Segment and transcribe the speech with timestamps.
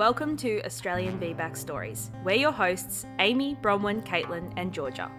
[0.00, 2.10] Welcome to Australian VBAC Stories.
[2.24, 5.10] We're your hosts, Amy, Bronwyn, Caitlin, and Georgia.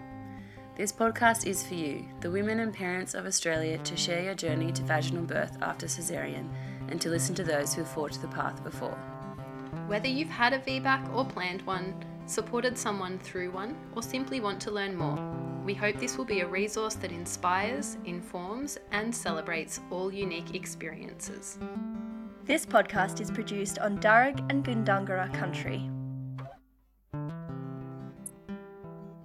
[0.75, 4.71] This podcast is for you, the women and parents of Australia, to share your journey
[4.71, 6.49] to vaginal birth after caesarean
[6.87, 8.97] and to listen to those who've forged the path before.
[9.85, 11.93] Whether you've had a VBAC or planned one,
[12.25, 15.19] supported someone through one, or simply want to learn more,
[15.63, 21.59] we hope this will be a resource that inspires, informs, and celebrates all unique experiences.
[22.45, 25.87] This podcast is produced on Darug and Gundungurra country.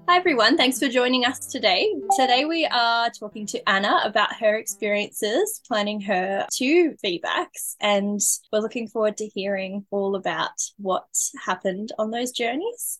[0.06, 1.94] Hi everyone, thanks for joining us today.
[2.18, 8.20] Today we are talking to Anna about her experiences planning her two VBACs, and
[8.52, 11.06] we're looking forward to hearing all about what
[11.42, 12.98] happened on those journeys.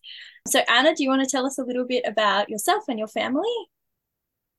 [0.48, 3.08] So, Anna, do you want to tell us a little bit about yourself and your
[3.08, 3.44] family?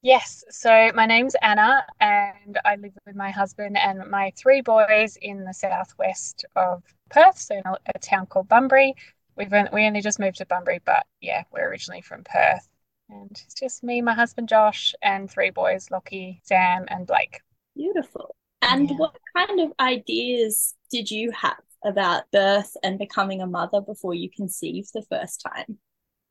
[0.08, 5.18] Yes, so my name's Anna, and I live with my husband and my three boys
[5.22, 8.96] in the southwest of Perth, so in a, a town called Bunbury.
[9.36, 12.70] We've only, we only just moved to Bunbury, but yeah, we're originally from Perth,
[13.10, 17.42] and it's just me, my husband Josh, and three boys, Lockie, Sam, and Blake.
[17.76, 18.34] Beautiful.
[18.62, 18.96] And yeah.
[18.96, 24.30] what kind of ideas did you have about birth and becoming a mother before you
[24.30, 25.80] conceived the first time?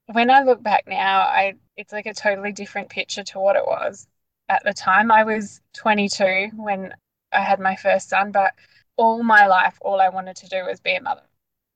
[0.06, 3.66] When I look back now, I it's like a totally different picture to what it
[3.66, 4.06] was
[4.48, 5.10] at the time.
[5.10, 6.94] I was 22 when
[7.32, 8.54] I had my first son, but
[8.96, 11.22] all my life, all I wanted to do was be a mother.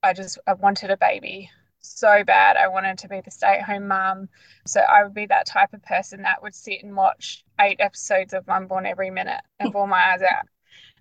[0.03, 2.57] I just I wanted a baby so bad.
[2.57, 4.29] I wanted to be the stay-at-home mum.
[4.65, 8.33] So I would be that type of person that would sit and watch eight episodes
[8.33, 10.45] of One Born every minute and bore my eyes out.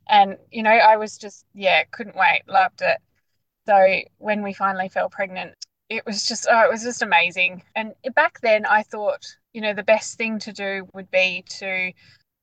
[0.08, 2.98] And you know, I was just yeah, couldn't wait, loved it.
[3.66, 5.54] So when we finally fell pregnant,
[5.90, 7.62] it was just oh, it was just amazing.
[7.74, 11.92] And back then, I thought you know the best thing to do would be to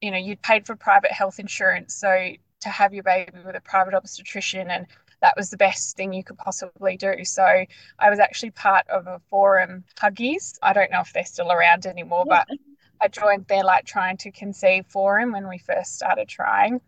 [0.02, 3.62] you know you'd paid for private health insurance, so to have your baby with a
[3.62, 4.88] private obstetrician and
[5.22, 7.23] that was the best thing you could possibly do.
[7.23, 10.60] So I was actually part of a forum, Huggies.
[10.61, 12.44] I don't know if they're still around anymore, yeah.
[12.48, 12.58] but
[13.02, 16.82] I joined their like trying to conceive forum when we first started trying.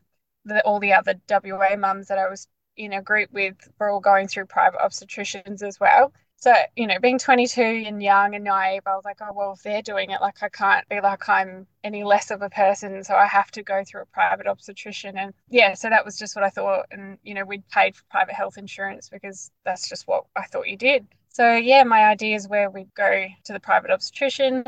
[0.45, 2.47] The, all the other WA mums that I was
[2.77, 6.97] in a group with were all going through private obstetricians as well so you know
[6.99, 10.21] being 22 and young and naive i was like oh well if they're doing it
[10.21, 13.61] like i can't be like i'm any less of a person so i have to
[13.61, 15.17] go through a private obstetrician.
[15.17, 16.85] And yeah so that was just what i thought.
[16.91, 20.67] And you know we'd paid for private health insurance because that's just what i thought
[20.67, 21.07] you did.
[21.29, 24.63] So yeah my ideas where we'd go to the private obstetrician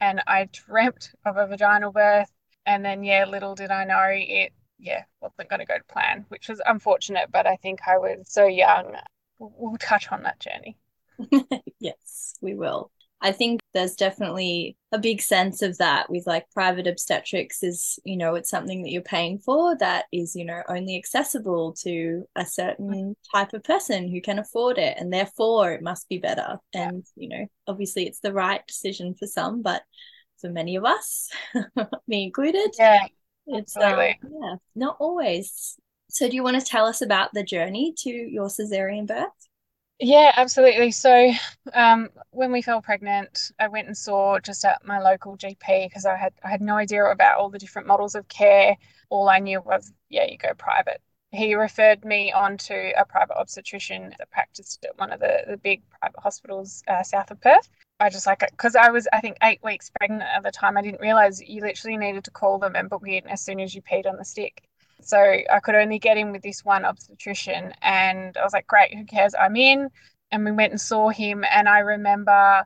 [0.00, 2.30] and i dreamt of a vaginal birth.
[2.66, 6.24] And then yeah little did i know it yeah wasn't going to go to plan
[6.28, 8.96] which was unfortunate but i think i was so young.
[9.38, 10.76] We'll touch on that journey
[11.80, 12.90] yes, we will.
[13.20, 18.16] I think there's definitely a big sense of that with like private obstetrics is, you
[18.16, 22.44] know, it's something that you're paying for that is, you know, only accessible to a
[22.44, 24.98] certain type of person who can afford it.
[24.98, 26.58] And therefore it must be better.
[26.74, 29.82] And, you know, obviously it's the right decision for some, but
[30.38, 31.30] for many of us,
[32.06, 33.06] me included, yeah,
[33.46, 35.76] it's uh, yeah, not always.
[36.10, 39.30] So do you want to tell us about the journey to your cesarean birth?
[39.98, 40.90] Yeah, absolutely.
[40.90, 41.32] So,
[41.72, 46.04] um, when we fell pregnant, I went and saw just at my local GP because
[46.04, 48.76] I had I had no idea about all the different models of care.
[49.08, 51.00] All I knew was, yeah, you go private.
[51.32, 55.56] He referred me on to a private obstetrician that practiced at one of the, the
[55.56, 57.68] big private hospitals uh, south of Perth.
[57.98, 60.76] I just like it because I was, I think, eight weeks pregnant at the time.
[60.76, 63.74] I didn't realize you literally needed to call them and book in as soon as
[63.74, 64.65] you peed on the stick.
[65.06, 67.72] So I could only get in with this one obstetrician.
[67.82, 69.34] And I was like, great, who cares?
[69.38, 69.88] I'm in.
[70.32, 71.44] And we went and saw him.
[71.50, 72.64] And I remember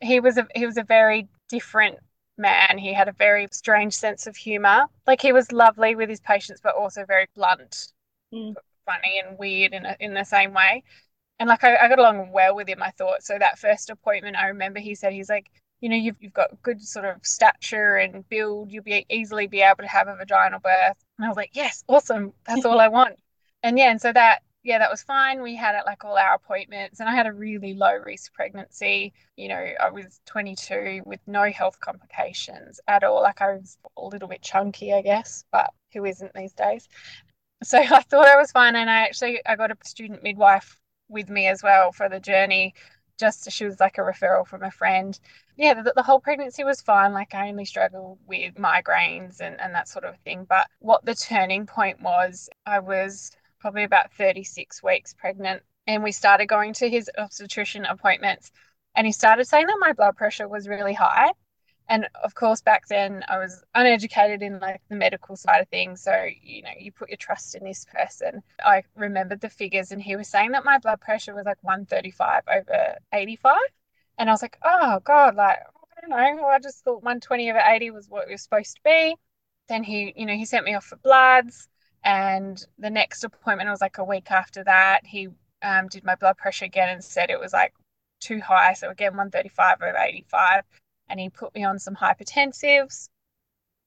[0.00, 1.98] he was a he was a very different
[2.38, 2.78] man.
[2.78, 4.86] He had a very strange sense of humor.
[5.06, 7.92] Like he was lovely with his patients, but also very blunt,
[8.32, 8.54] mm.
[8.86, 10.82] funny and weird in a, in the same way.
[11.38, 13.22] And like I, I got along well with him, I thought.
[13.22, 16.62] So that first appointment, I remember he said he's like, you know, you've, you've got
[16.62, 20.60] good sort of stature and build, you'll be easily be able to have a vaginal
[20.60, 20.96] birth.
[21.18, 22.32] And I was like, yes, awesome.
[22.46, 23.16] That's all I want.
[23.62, 25.42] And yeah, and so that, yeah, that was fine.
[25.42, 29.12] We had it like all our appointments and I had a really low risk pregnancy.
[29.36, 33.22] You know, I was 22 with no health complications at all.
[33.22, 36.88] Like I was a little bit chunky, I guess, but who isn't these days?
[37.62, 38.76] So I thought I was fine.
[38.76, 40.78] And I actually, I got a student midwife
[41.08, 42.74] with me as well for the journey
[43.18, 45.18] just she was like a referral from a friend.
[45.56, 47.12] Yeah, the, the, whole pregnancy was fine.
[47.12, 50.46] Like I only struggled with migraines and, and that sort of thing.
[50.48, 53.30] But what the turning point was, I was
[53.60, 58.50] probably about 36 weeks pregnant and we started going to his obstetrician appointments
[58.94, 61.30] and he started saying that my blood pressure was really high.
[61.88, 66.02] and of course back then i was uneducated in like the medical side of things
[66.02, 70.02] so you know you put your trust in this person i remembered the figures and
[70.02, 73.56] he was saying that my blood pressure was like 135 over 85
[74.18, 75.58] and i was like oh god like
[75.96, 76.46] i don't know.
[76.46, 79.16] I just thought 120 over 80 was what it was supposed to be.
[79.68, 81.68] Then he you know he sent me off for bloods.
[82.06, 85.28] And the next appointment was like a week after that he
[85.62, 87.72] um, did my blood pressure again and said it was like
[88.20, 88.74] too high.
[88.74, 90.64] So again 135 over 85
[91.08, 93.08] and he put me on some hypertensives.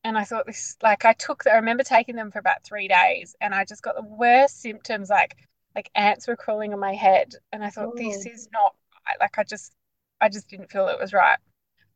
[0.04, 3.36] And I thought this, like, I took, I remember taking them for about three days,
[3.42, 5.36] and I just got the worst symptoms, like,
[5.76, 8.32] like ants were crawling on my head, and I thought this oh.
[8.32, 8.76] is not
[9.06, 9.18] right.
[9.20, 9.74] Like, I just,
[10.22, 11.38] I just didn't feel it was right.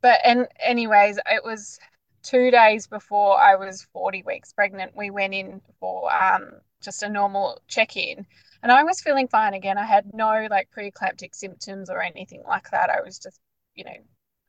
[0.01, 1.79] But and anyways, it was
[2.23, 4.95] two days before I was 40 weeks pregnant.
[4.95, 6.51] We went in for um,
[6.81, 8.25] just a normal check in,
[8.63, 9.77] and I was feeling fine again.
[9.77, 12.89] I had no like preeclamptic symptoms or anything like that.
[12.89, 13.39] I was just,
[13.75, 13.97] you know,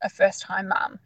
[0.01, 0.99] a first time mum,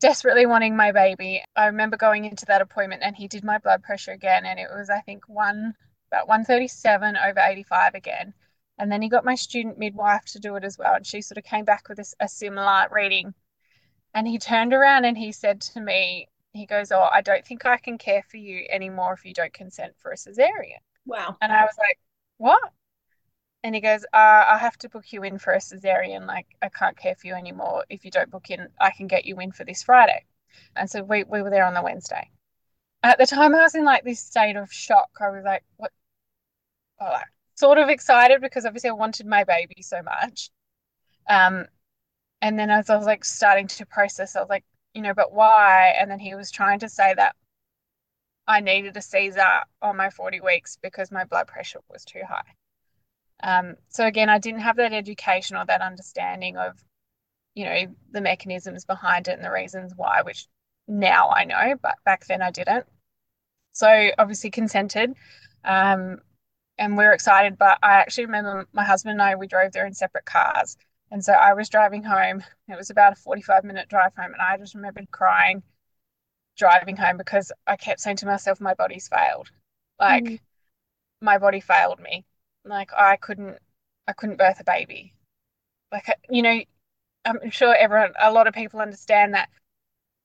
[0.00, 1.42] desperately wanting my baby.
[1.56, 4.68] I remember going into that appointment and he did my blood pressure again, and it
[4.74, 5.74] was, I think, one
[6.08, 8.34] about 137 over 85 again.
[8.78, 10.94] And then he got my student midwife to do it as well.
[10.94, 13.34] And she sort of came back with a, a similar reading.
[14.14, 17.66] And he turned around and he said to me, he goes, Oh, I don't think
[17.66, 20.80] I can care for you anymore if you don't consent for a cesarean.
[21.06, 21.36] Wow.
[21.40, 21.98] And I was like,
[22.38, 22.72] What?
[23.64, 26.26] and he goes, uh, I have to book you in for a cesarean.
[26.26, 27.84] Like, I can't care for you anymore.
[27.88, 30.26] If you don't book in, I can get you in for this Friday.
[30.76, 32.28] And so we, we were there on the Wednesday.
[33.02, 35.08] At the time, I was in like this state of shock.
[35.18, 35.92] I was like, what?
[37.00, 37.24] Oh, like,
[37.54, 40.50] sort of excited because obviously I wanted my baby so much.
[41.28, 41.66] Um,
[42.42, 45.32] and then as I was like starting to process, I was like, you know, but
[45.32, 45.94] why?
[45.98, 47.34] And then he was trying to say that
[48.46, 52.54] I needed a Caesar on my 40 weeks because my blood pressure was too high.
[53.42, 56.78] Um, so again, I didn't have that education or that understanding of,
[57.54, 60.46] you know, the mechanisms behind it and the reasons why, which
[60.86, 62.86] now I know, but back then I didn't.
[63.72, 65.14] So obviously consented.
[65.64, 66.18] Um,
[66.78, 69.86] and we are excited, but I actually remember my husband and I, we drove there
[69.86, 70.76] in separate cars.
[71.10, 72.42] And so I was driving home.
[72.68, 74.32] It was about a 45 minute drive home.
[74.32, 75.62] And I just remembered crying
[76.56, 79.50] driving home because I kept saying to myself, my body's failed.
[80.00, 80.40] Like, mm.
[81.20, 82.24] my body failed me
[82.64, 83.58] like I couldn't
[84.08, 85.14] I couldn't birth a baby.
[85.92, 86.60] Like you know,
[87.24, 89.48] I'm sure everyone a lot of people understand that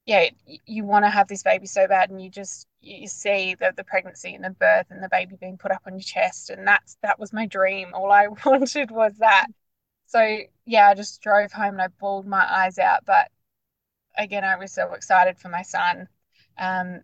[0.06, 0.30] yeah,
[0.66, 3.84] you want to have this baby so bad and you just you see the, the
[3.84, 6.98] pregnancy and the birth and the baby being put up on your chest and that's
[7.04, 7.90] that was my dream.
[7.94, 9.48] All I wanted was that.
[10.08, 13.06] So yeah, I just drove home and I bawled my eyes out.
[13.06, 13.30] But
[14.18, 16.08] again, I was so excited for my son.
[16.58, 17.02] Um,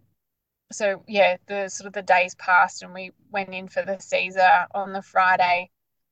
[0.72, 4.68] so yeah, the sort of the days passed and we went in for the Caesar
[4.74, 5.70] on the Friday.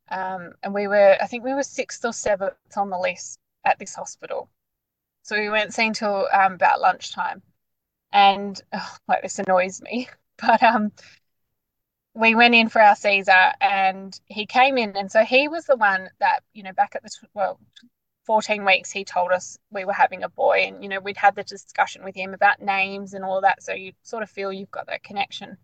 [0.09, 3.79] Um, and we were, I think we were sixth or seventh on the list at
[3.79, 4.49] this hospital.
[5.23, 7.41] So we weren't seen till um, about lunchtime.
[8.13, 10.07] And oh, like this annoys me,
[10.37, 10.91] but um,
[12.13, 14.95] we went in for our Caesar and he came in.
[14.95, 17.59] And so he was the one that, you know, back at the, well,
[18.25, 21.35] 14 weeks he told us we were having a boy and you know we'd had
[21.35, 24.71] the discussion with him about names and all that so you sort of feel you've
[24.71, 25.57] got that connection.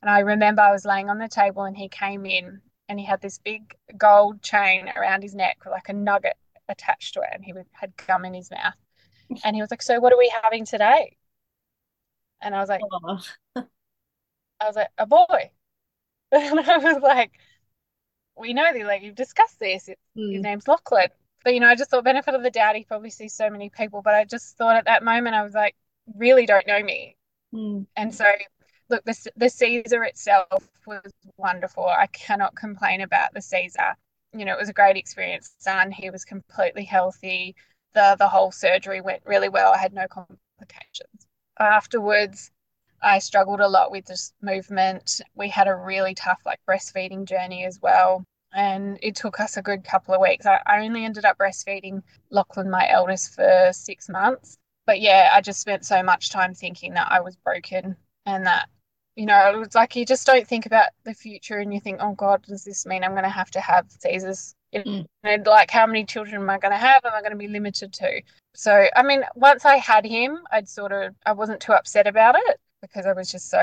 [0.00, 3.04] And i remember i was laying on the table and he came in and he
[3.04, 6.38] had this big gold chain around his neck with like a nugget
[6.70, 8.72] attached to it and he had gum in his mouth.
[9.44, 11.18] And he was like so what are we having today
[12.42, 13.20] and i was like oh.
[13.56, 15.50] i was like a boy
[16.32, 17.32] and i was like
[18.36, 20.32] we know that like you've discussed this mm.
[20.32, 21.08] his name's lachlan
[21.44, 22.76] but you know, I just thought benefit of the doubt.
[22.76, 25.54] He probably sees so many people, but I just thought at that moment I was
[25.54, 25.74] like,
[26.14, 27.16] really don't know me.
[27.54, 27.86] Mm.
[27.96, 28.26] And so,
[28.88, 31.86] look, the the Caesar itself was wonderful.
[31.86, 33.96] I cannot complain about the Caesar.
[34.32, 35.52] You know, it was a great experience.
[35.58, 37.56] Son, he was completely healthy.
[37.94, 39.72] The the whole surgery went really well.
[39.72, 41.26] I had no complications.
[41.60, 42.50] Afterwards,
[43.02, 45.20] I struggled a lot with this movement.
[45.34, 49.62] We had a really tough like breastfeeding journey as well and it took us a
[49.62, 50.46] good couple of weeks.
[50.46, 54.58] I, I only ended up breastfeeding Lachlan, my eldest, for six months.
[54.86, 58.68] But yeah, I just spent so much time thinking that I was broken and that,
[59.14, 61.98] you know, it was like you just don't think about the future and you think,
[62.00, 64.54] oh God, does this mean I'm going to have to have Caesars?
[64.74, 65.04] Mm.
[65.22, 67.04] And like, how many children am I going to have?
[67.04, 68.20] Am I going to be limited to?
[68.54, 72.34] So, I mean, once I had him, I'd sort of, I wasn't too upset about
[72.36, 73.58] it because I was just so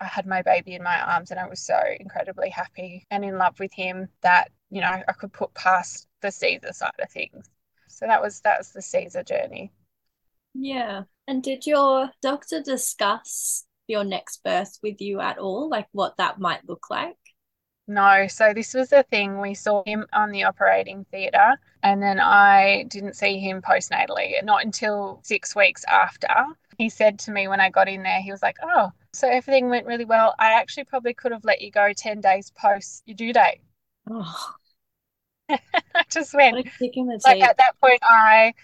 [0.00, 3.36] I had my baby in my arms and I was so incredibly happy and in
[3.36, 7.50] love with him that, you know, I could put past the Caesar side of things.
[7.88, 9.72] So that was that was the Caesar journey.
[10.54, 11.02] Yeah.
[11.28, 15.68] And did your doctor discuss your next birth with you at all?
[15.68, 17.16] Like what that might look like?
[17.90, 19.40] No, so this was the thing.
[19.40, 24.64] We saw him on the operating theatre, and then I didn't see him postnatally, not
[24.64, 26.28] until six weeks after.
[26.78, 29.70] He said to me when I got in there, he was like, Oh, so everything
[29.70, 30.36] went really well.
[30.38, 33.60] I actually probably could have let you go 10 days post your due date.
[34.10, 34.56] Oh,
[35.48, 38.54] I just went, what a kick in the like at that point, I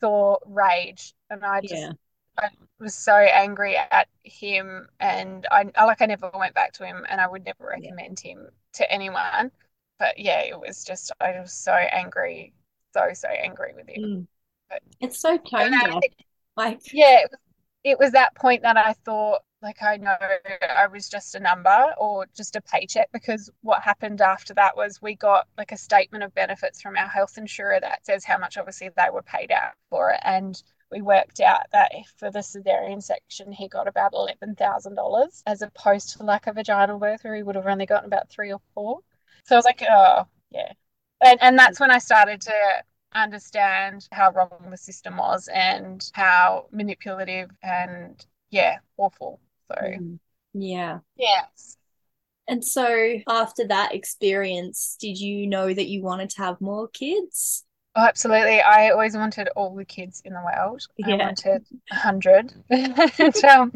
[0.00, 1.92] saw rage and I just Yeah.
[2.38, 7.04] I was so angry at him and I, like I never went back to him
[7.08, 7.90] and I would never Yeah.
[7.90, 9.50] recommend him to anyone.
[9.98, 12.54] But yeah, it was just I was so angry,
[12.94, 14.02] so so angry with him.
[14.02, 14.26] Mm.
[14.68, 16.00] But- It's so tone deaf.
[16.56, 17.40] Like, yeah, it was,
[17.84, 20.16] it was that point that I thought like I know
[20.76, 25.02] I was just a number or just a paycheck because what happened after that was
[25.02, 28.56] we got like a statement of benefits from our health insurer that says how much
[28.56, 33.02] obviously they were paid out for it and we worked out that for the cesarean
[33.02, 37.34] section he got about eleven thousand dollars as opposed to like a vaginal birth where
[37.34, 39.00] he would have only gotten about three or four.
[39.44, 40.72] So I was like, oh yeah.
[41.24, 42.52] And and that's when I started to
[43.14, 49.40] understand how wrong the system was and how manipulative and yeah, awful.
[49.68, 50.18] So mm,
[50.54, 50.98] yeah.
[51.16, 51.76] yes.
[52.48, 57.64] And so after that experience, did you know that you wanted to have more kids?
[58.00, 58.62] Oh, absolutely.
[58.62, 60.86] I always wanted all the kids in the world.
[61.04, 62.50] I wanted a hundred.
[62.70, 63.72] and um,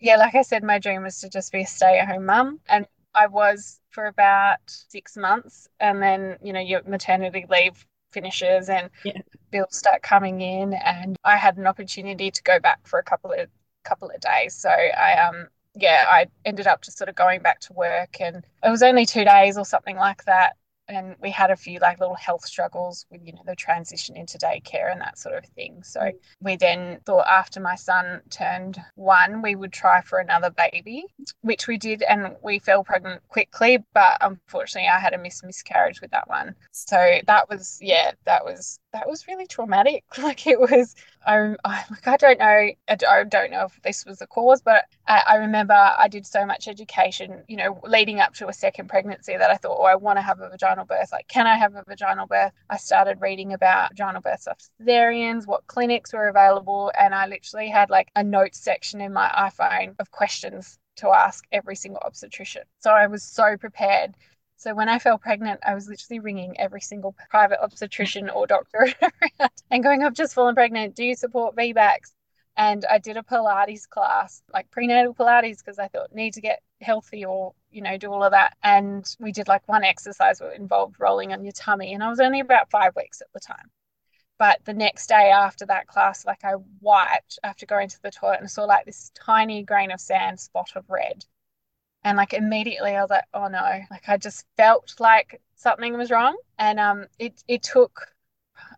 [0.00, 3.28] yeah, like I said, my dream was to just be a stay-at-home mum, and I
[3.28, 9.20] was for about six months, and then you know your maternity leave finishes and Yeah.
[9.52, 13.30] bills start coming in, and I had an opportunity to go back for a couple
[13.30, 13.48] of
[13.84, 14.56] couple of days.
[14.56, 18.44] So I um yeah, I ended up just sort of going back to work, and
[18.64, 20.56] it was only two days or something like that
[20.88, 24.38] and we had a few like little health struggles with you know the transition into
[24.38, 25.82] daycare and that sort of thing.
[25.82, 26.12] So mm.
[26.40, 31.04] we then thought after my son turned one we would try for another baby
[31.42, 36.10] which we did and we fell pregnant quickly but unfortunately i had a miscarriage with
[36.10, 36.54] that one.
[36.72, 40.04] So that was yeah that was that was really traumatic.
[40.26, 40.94] Like it was
[41.26, 44.84] I, I like I don't know I don't know if this was the cause but
[45.06, 48.88] I, I remember I did so much education you know leading up to a second
[48.88, 51.12] pregnancy that I thought oh I want to have a vaginal birth.
[51.12, 52.52] Like can I have a vaginal birth?
[52.70, 57.68] I started reading about vaginal births after cesareans what clinics were available and I literally
[57.68, 62.62] had like a notes section in my iPhone of questions to ask every single obstetrician.
[62.78, 64.14] So I was so prepared
[64.56, 68.88] so when I fell pregnant, I was literally ringing every single private obstetrician or doctor
[69.02, 70.96] around and going, I've just fallen pregnant.
[70.96, 72.12] Do you support VBACs?
[72.56, 76.62] And I did a Pilates class, like prenatal Pilates, because I thought need to get
[76.80, 78.56] healthy or, you know, do all of that.
[78.62, 81.92] And we did like one exercise that involved rolling on your tummy.
[81.92, 83.70] And I was only about five weeks at the time.
[84.38, 88.40] But the next day after that class, like I wiped after going to the toilet
[88.40, 91.24] and saw like this tiny grain of sand spot of red.
[92.06, 96.12] And like immediately I was like, oh no, like I just felt like something was
[96.12, 96.36] wrong.
[96.56, 98.14] And um it it took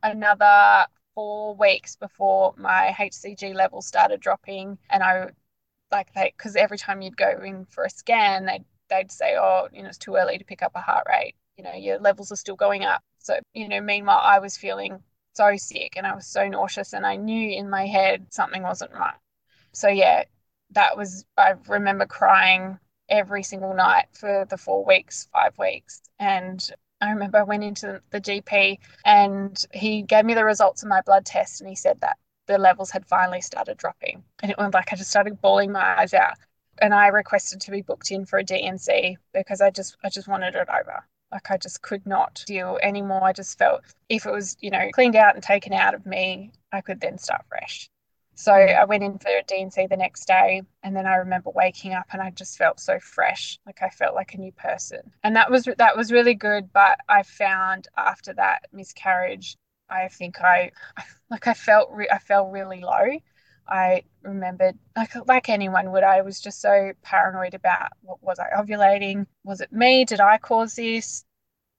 [0.02, 5.28] another four weeks before my HCG levels started dropping and I
[5.92, 9.68] like they because every time you'd go in for a scan they'd they'd say, Oh,
[9.74, 12.32] you know, it's too early to pick up a heart rate, you know, your levels
[12.32, 13.02] are still going up.
[13.18, 15.02] So, you know, meanwhile I was feeling
[15.34, 18.92] so sick and I was so nauseous and I knew in my head something wasn't
[18.92, 19.18] right.
[19.72, 20.24] So yeah,
[20.72, 26.02] that was I remember crying every single night for the four weeks, five weeks.
[26.18, 26.68] And
[27.00, 31.00] I remember I went into the GP and he gave me the results of my
[31.02, 34.24] blood test and he said that the levels had finally started dropping.
[34.42, 36.34] And it was like I just started bawling my eyes out.
[36.80, 40.28] And I requested to be booked in for a DNC because I just I just
[40.28, 41.04] wanted it over.
[41.30, 43.22] Like I just could not deal anymore.
[43.22, 46.52] I just felt if it was, you know, cleaned out and taken out of me,
[46.72, 47.90] I could then start fresh.
[48.38, 51.92] So I went in for a DNC the next day, and then I remember waking
[51.92, 55.34] up and I just felt so fresh, like I felt like a new person, and
[55.34, 56.72] that was that was really good.
[56.72, 59.56] But I found after that miscarriage,
[59.90, 60.70] I think I
[61.30, 63.18] like I felt re- I felt really low.
[63.68, 68.50] I remembered like like anyone would, I was just so paranoid about what was I
[68.56, 69.26] ovulating?
[69.42, 70.04] Was it me?
[70.04, 71.24] Did I cause this?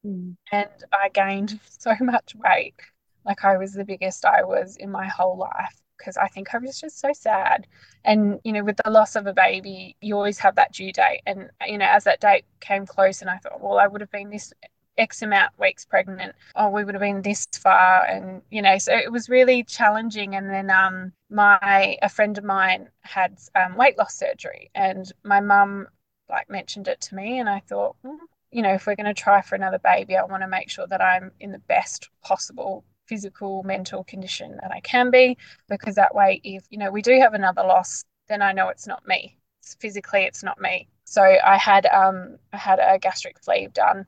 [0.05, 0.35] Mm.
[0.51, 2.75] And I gained so much weight,
[3.23, 6.57] like I was the biggest I was in my whole life because I think I
[6.57, 7.67] was just so sad.
[8.03, 11.21] And, you know, with the loss of a baby, you always have that due date.
[11.27, 14.11] And, you know, as that date came close, and I thought, well, I would have
[14.11, 14.51] been this
[14.97, 16.33] X amount weeks pregnant.
[16.55, 18.05] Oh, we would have been this far.
[18.05, 20.35] And, you know, so it was really challenging.
[20.35, 25.41] And then um, my, a friend of mine had um, weight loss surgery, and my
[25.41, 25.87] mum,
[26.29, 27.39] like, mentioned it to me.
[27.39, 28.17] And I thought, mm,
[28.51, 30.87] you know, if we're going to try for another baby, I want to make sure
[30.87, 35.37] that I'm in the best possible physical, mental condition that I can be,
[35.67, 38.87] because that way, if, you know, we do have another loss, then I know it's
[38.87, 39.35] not me.
[39.61, 40.87] it's physically it's not me.
[41.03, 44.05] So I had um I had a gastric sleeve done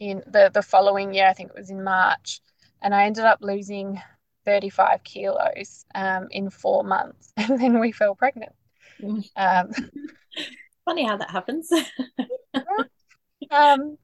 [0.00, 1.28] in the the following year.
[1.28, 2.40] I think it was in March,
[2.82, 4.02] and I ended up losing
[4.44, 8.52] 35 kilos um, in four months, and then we fell pregnant.
[9.00, 9.24] Mm.
[9.36, 9.70] Um,
[10.84, 11.70] Funny how that happens.
[13.50, 13.96] um,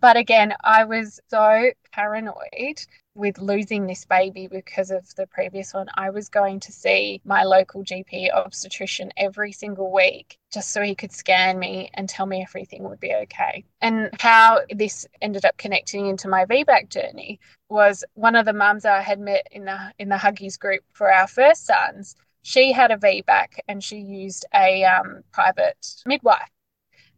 [0.00, 2.80] but again, I was so paranoid
[3.14, 5.86] with losing this baby because of the previous one.
[5.94, 10.94] I was going to see my local GP obstetrician every single week just so he
[10.94, 13.64] could scan me and tell me everything would be okay.
[13.80, 18.84] And how this ended up connecting into my VBAC journey was one of the mums
[18.84, 22.16] I had met in the in the Huggies group for our first sons.
[22.42, 26.50] She had a VBAC and she used a um, private midwife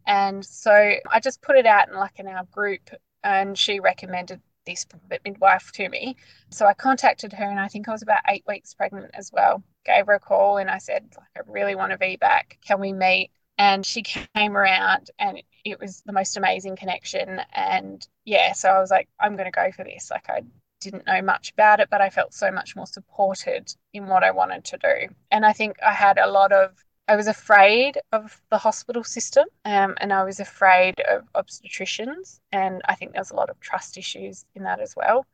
[0.06, 2.90] and so I just put it out in like in our group
[3.22, 4.86] and she recommended this
[5.24, 6.16] midwife to me.
[6.50, 9.62] So I contacted her and I think I was about eight weeks pregnant as well.
[9.84, 12.60] Gave her a call and I said, I really want to VBAC.
[12.66, 13.30] Can we meet?
[13.58, 17.40] And she came around and it was the most amazing connection.
[17.52, 20.10] And yeah, so I was like, I'm going to go for this.
[20.10, 20.42] Like I
[20.80, 24.30] didn't know much about it, but I felt so much more supported in what I
[24.30, 25.14] wanted to do.
[25.30, 26.72] And I think I had a lot of
[27.08, 32.40] I was afraid of the hospital system um, and I was afraid of obstetricians.
[32.52, 35.24] And I think there's a lot of trust issues in that as well.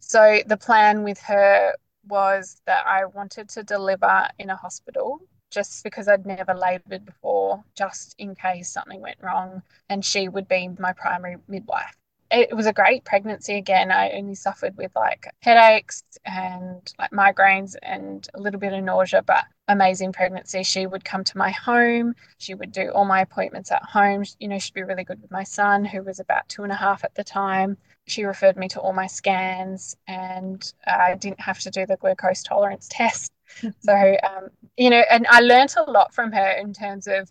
[0.00, 1.74] So the plan with her
[2.06, 5.20] was that I wanted to deliver in a hospital
[5.50, 9.62] just because I'd never laboured before, just in case something went wrong.
[9.88, 11.96] And she would be my primary midwife
[12.30, 13.90] it was a great pregnancy again.
[13.90, 19.22] I only suffered with like headaches and like migraines and a little bit of nausea,
[19.22, 20.62] but amazing pregnancy.
[20.62, 22.14] She would come to my home.
[22.36, 24.24] She would do all my appointments at home.
[24.38, 26.76] You know, she'd be really good with my son, who was about two and a
[26.76, 27.78] half at the time.
[28.06, 32.42] She referred me to all my scans and I didn't have to do the glucose
[32.42, 33.32] tolerance test.
[33.80, 37.30] so, um, you know, and I learned a lot from her in terms of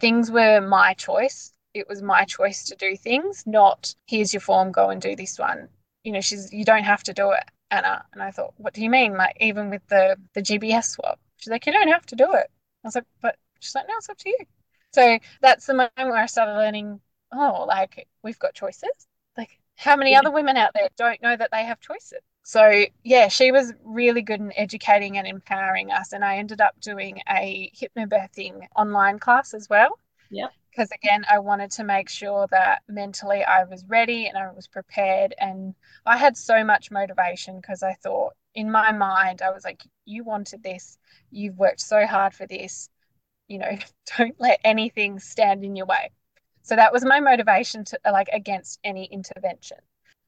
[0.00, 4.72] things were my choice it was my choice to do things, not here's your form,
[4.72, 5.68] go and do this one.
[6.04, 8.04] You know, she's you don't have to do it, Anna.
[8.12, 9.14] And I thought, what do you mean?
[9.14, 12.50] Like even with the the GBS swab, she's like, you don't have to do it.
[12.84, 14.38] I was like, but she's like, no, it's up to you.
[14.92, 17.00] So that's the moment where I started learning,
[17.32, 18.90] oh, like we've got choices.
[19.36, 20.20] Like how many yeah.
[20.20, 22.20] other women out there don't know that they have choices?
[22.44, 26.12] So yeah, she was really good in educating and empowering us.
[26.12, 29.98] And I ended up doing a hypnobirthing online class as well.
[30.30, 34.48] Yeah because again i wanted to make sure that mentally i was ready and i
[34.52, 35.74] was prepared and
[36.06, 40.24] i had so much motivation because i thought in my mind i was like you
[40.24, 40.98] wanted this.
[41.30, 42.88] You've worked so hard for this.
[43.46, 43.78] You know
[44.18, 46.10] don't let anything stand in your way.
[46.62, 49.78] So that was my motivation to like against any intervention.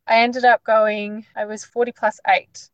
[0.06, 2.70] I ended up going i was 40 plus 8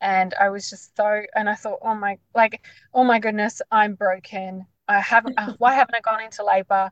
[0.00, 2.64] and i was just so and i thought oh my like
[2.94, 4.66] oh my goodness i'm broken.
[4.88, 6.90] I haven't, why haven't I gone into labor?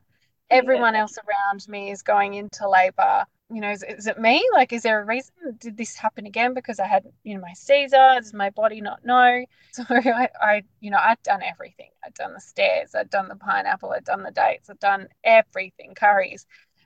[0.49, 3.25] Everyone else around me is going into labor.
[3.51, 4.47] You know is, is, it me?
[4.53, 5.33] Like is there a reason?
[5.59, 9.03] Did this happen again because i had you know my caesar does my body not
[9.03, 11.89] know so I, I you know i'd done everything.
[12.05, 12.93] I'd done the stairs.
[12.93, 13.91] I'd done the pineapple.
[13.91, 14.69] I'd done the dates.
[14.69, 16.45] I'd done everything curries.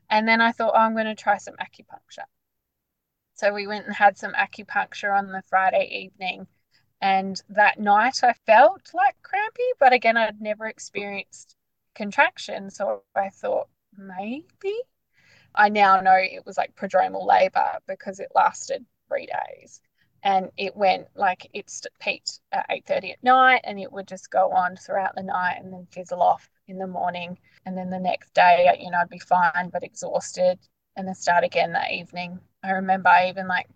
[0.09, 2.27] And then i thought oh, i'm going to try some acupuncture.
[3.35, 6.47] So we went and had some acupuncture on the friday evening.
[7.01, 11.57] And that night i felt like crampy but again i'd never experienced
[11.95, 12.69] contraction.
[12.69, 14.75] So I thought maybe.
[15.55, 19.81] I now know it was like prodromal labor because it lasted three days
[20.23, 24.51] and it went like it peaked at 8.30 at night and it would just go
[24.51, 28.33] on throughout the night and then fizzle off in the morning and then the next
[28.33, 30.57] day you know i'd be fine but exhausted
[30.95, 33.67] and then start again that evening i remember i even like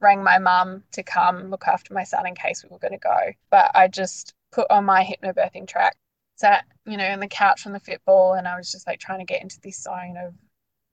[0.00, 2.98] rang my mum to come look after my son in case we were going to
[2.98, 5.96] go but i just put on my hypnobirthing track
[6.38, 9.18] sat, you know, on the couch on the fitball and I was just like trying
[9.18, 10.34] to get into this zone of,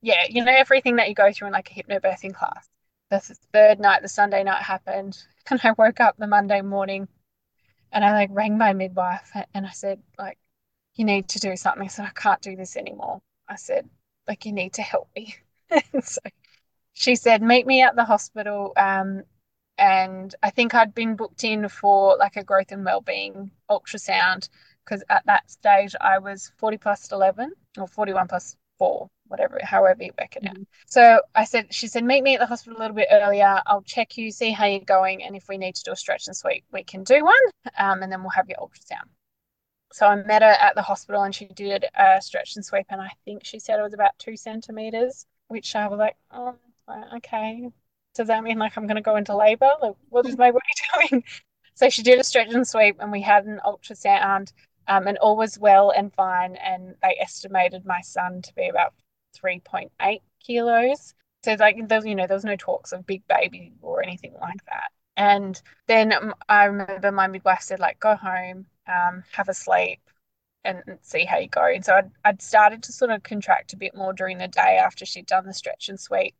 [0.02, 2.68] yeah, you know, everything that you go through in like a hypnobirthing class.
[3.12, 3.20] The
[3.54, 5.18] third night, the Sunday night happened,
[5.50, 7.08] and I woke up the Monday morning,
[7.92, 10.40] and I like rang my midwife, and I said like,
[10.96, 11.84] you need to do something.
[11.84, 13.22] I said I can't do this anymore.
[13.48, 13.88] I said
[14.28, 15.36] like you need to help me.
[16.02, 16.22] so
[16.94, 18.74] she said meet me at the hospital.
[18.76, 19.24] Um,
[19.78, 24.48] and I think I'd been booked in for like a growth and well-being ultrasound
[24.86, 30.04] because at that stage I was 40 plus 11 or 41 plus 4 whatever however
[30.04, 30.54] you work it out.
[30.54, 30.64] Mm-hmm.
[30.86, 33.62] so I said she said meet me at the hospital a little bit earlier.
[33.66, 36.28] I'll check you see how you're going and if we need to do a stretch
[36.28, 37.34] and sweep we can do one
[37.78, 39.10] um, and then we'll have your ultrasound.
[39.94, 43.02] So I met her at the hospital and she did a stretch and sweep and
[43.02, 46.56] I think she said it was about two centimeters which I was like oh
[47.18, 47.70] okay.
[48.14, 50.66] Does that mean like I'm going to go into labor like what is my body
[51.10, 51.24] doing?
[51.76, 54.54] So she did a stretch and sweep and we had an ultrasound
[54.88, 56.56] Um, and all was well and fine.
[56.58, 58.94] And they estimated my son to be about
[59.36, 61.14] 3.8 kilos.
[61.44, 64.64] So like there's you know there was no talks of big baby or anything like
[64.66, 64.92] that.
[65.18, 70.00] And then I remember my midwife said like go home, um, have a sleep,
[70.64, 71.66] and see how you go.
[71.66, 74.80] And so I'd, I'd started to sort of contract a bit more during the day
[74.84, 76.36] after she'd done the stretch and sweep.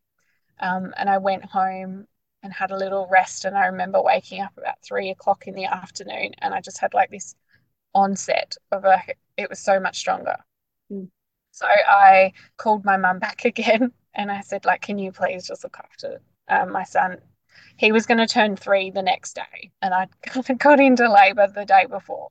[0.60, 2.08] Um, and I went home
[2.44, 3.46] and had a little rest.
[3.46, 6.94] And I remember waking up about three o'clock in the afternoon and I just had
[6.94, 7.36] like this
[7.96, 9.02] onset of a,
[9.38, 10.36] it was so much stronger.
[10.92, 11.10] Mm.
[11.52, 15.64] So I called my mum back again and I said, like, can you please just
[15.64, 17.18] look after um, my son?
[17.78, 21.12] He was going to turn three the next day and I kind of got into
[21.12, 22.30] labor the day before.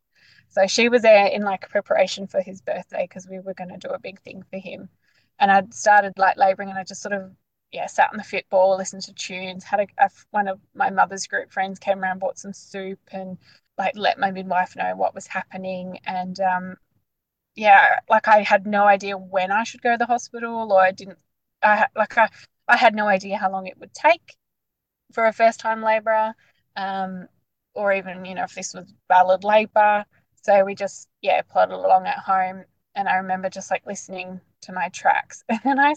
[0.50, 3.88] So she was there in like preparation for his birthday because we were going to
[3.88, 4.88] do a big thing for him.
[5.40, 7.32] And I'd started like laboring and I just sort of,
[7.72, 11.26] yeah, sat on the fitball, listened to tunes, had a, a, one of my mother's
[11.26, 13.36] group friends came around, bought some soup and
[13.78, 15.98] like let my midwife know what was happening.
[16.06, 16.76] And um,
[17.56, 20.92] yeah, like I had no idea when I should go to the hospital or I
[20.92, 21.18] didn't,
[21.62, 22.30] I like I,
[22.68, 24.36] I had no idea how long it would take
[25.12, 26.34] for a first time laborer.
[26.76, 27.28] Um,
[27.74, 30.04] or even, you know, if this was valid labor
[30.42, 32.64] so we just, yeah, plodded along at home.
[32.94, 35.42] And I remember just like listening to my tracks.
[35.48, 35.94] And then I,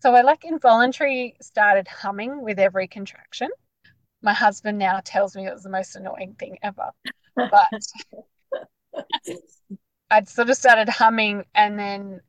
[0.00, 3.48] so I like involuntary started humming with every contraction.
[4.26, 6.90] My husband now tells me it was the most annoying thing ever.
[7.34, 7.70] But
[10.10, 12.20] I'd sort of started humming and then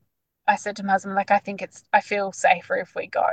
[0.47, 3.27] I said to my husband, like, I think it's, I feel safer if we go.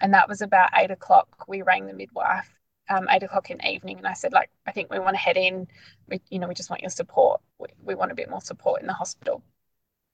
[0.00, 1.46] And that was about eight o'clock.
[1.48, 2.48] We rang the midwife
[2.88, 5.20] um, eight o'clock in the evening, and I said, like, I think we want to
[5.20, 5.66] head in.
[6.08, 7.40] We, you know, we just want your support.
[7.58, 9.42] We, we want a bit more support in the hospital.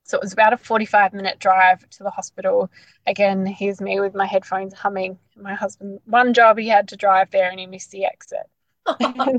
[0.09, 2.71] So it was about a 45 minute drive to the hospital.
[3.07, 5.19] Again, here's me with my headphones humming.
[5.37, 8.49] My husband, one job he had to drive there and he missed the exit.
[8.99, 9.39] and,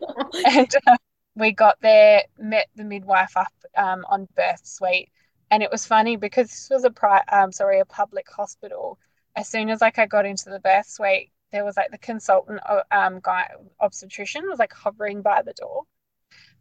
[0.44, 0.96] and uh,
[1.36, 5.10] we got there, met the midwife up um, on birth suite.
[5.52, 8.98] And it was funny because this was a pri- um, sorry, a public hospital.
[9.36, 12.58] As soon as like I got into the birth suite, there was like the consultant
[12.68, 13.48] uh, um, guy
[13.78, 15.84] obstetrician was like hovering by the door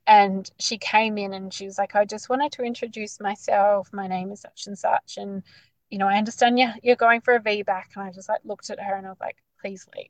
[0.08, 3.90] and she came in and she was like i just wanted to introduce myself.
[3.94, 5.44] My name is such and such and
[5.90, 8.70] you know i understand you, you're going for a vbac and i just like looked
[8.70, 10.10] at her and i was like please leave.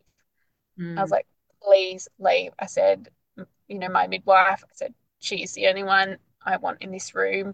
[0.79, 0.97] Mm.
[0.97, 1.13] i was mm.
[1.13, 1.27] like
[1.61, 2.51] please leave.
[2.59, 3.09] I said
[3.67, 7.53] you know my midwife i said she's the only one i want in this room.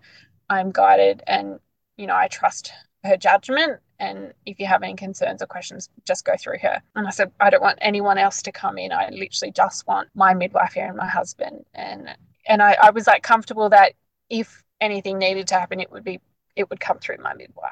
[0.50, 1.60] I'm guided and
[1.98, 2.72] you know i trust
[3.04, 6.82] her judgment and if you have any concerns or questions just go through her.
[6.96, 8.94] And i said i don't want anyone else to come in.
[8.94, 11.66] I literally just want my midwife here and my husband.
[11.74, 12.16] And
[12.50, 13.94] and i, I was like comfortable that
[14.30, 16.20] if anything needed to happen it would be
[16.56, 17.72] it would come through my midwife.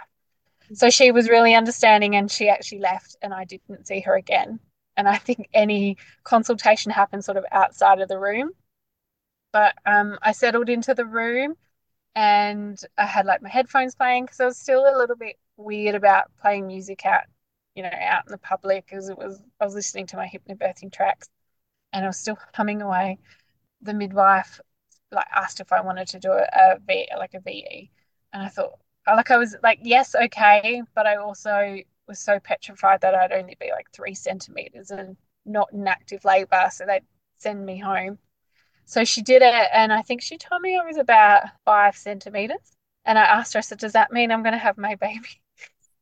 [0.74, 4.60] So she was really understanding and she actually left and i didn't see her again.
[4.96, 8.52] And i think any consultation happened sort of outside of the room.
[9.52, 11.56] But um, i settled into the room
[12.16, 15.96] and I had like my headphones playing because I was still a little bit weird
[15.96, 17.26] about playing music out,
[17.76, 20.92] you know, out in the public because it was I was listening to my hypnobirthing
[20.92, 21.30] tracks
[21.94, 23.20] and I was still humming away.
[23.84, 24.60] The midwife
[25.12, 27.91] like asked if I wanted to do a, V like a VE,
[28.34, 33.02] and I thought like I was like yes okay, but I also was so petrified
[33.02, 37.04] that I'd only be like three centimeters and not in active labor, so they'd
[37.38, 38.17] send me home.
[38.86, 42.78] So she did it, and I think she told me I was about five centimeters.
[43.06, 45.41] And I asked her, I said, "Does that mean I'm going to have my baby?"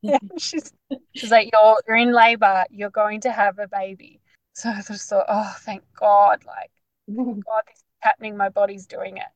[0.38, 0.72] she's
[1.14, 2.64] she's like, "You're you're in labor.
[2.70, 4.20] You're going to have a baby."
[4.54, 6.44] So I just thought, "Oh, thank God!
[6.46, 6.70] Like,
[7.16, 8.36] God, this is happening.
[8.36, 9.28] My body's doing it."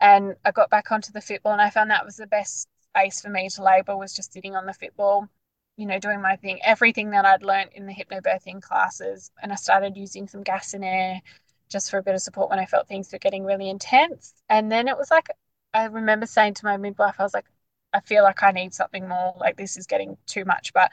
[0.00, 3.20] And I got back onto the fitball, and I found that was the best space
[3.20, 5.28] for me to labor was just sitting on the fitball,
[5.76, 9.30] you know, doing my thing, everything that I'd learned in the hypnobirthing classes.
[9.42, 11.20] And I started using some gas and air
[11.68, 14.34] just for a bit of support when I felt things were getting really intense.
[14.48, 15.28] And then it was like,
[15.72, 17.46] I remember saying to my midwife, I was like,
[17.92, 20.72] I feel like I need something more, like this is getting too much.
[20.72, 20.92] But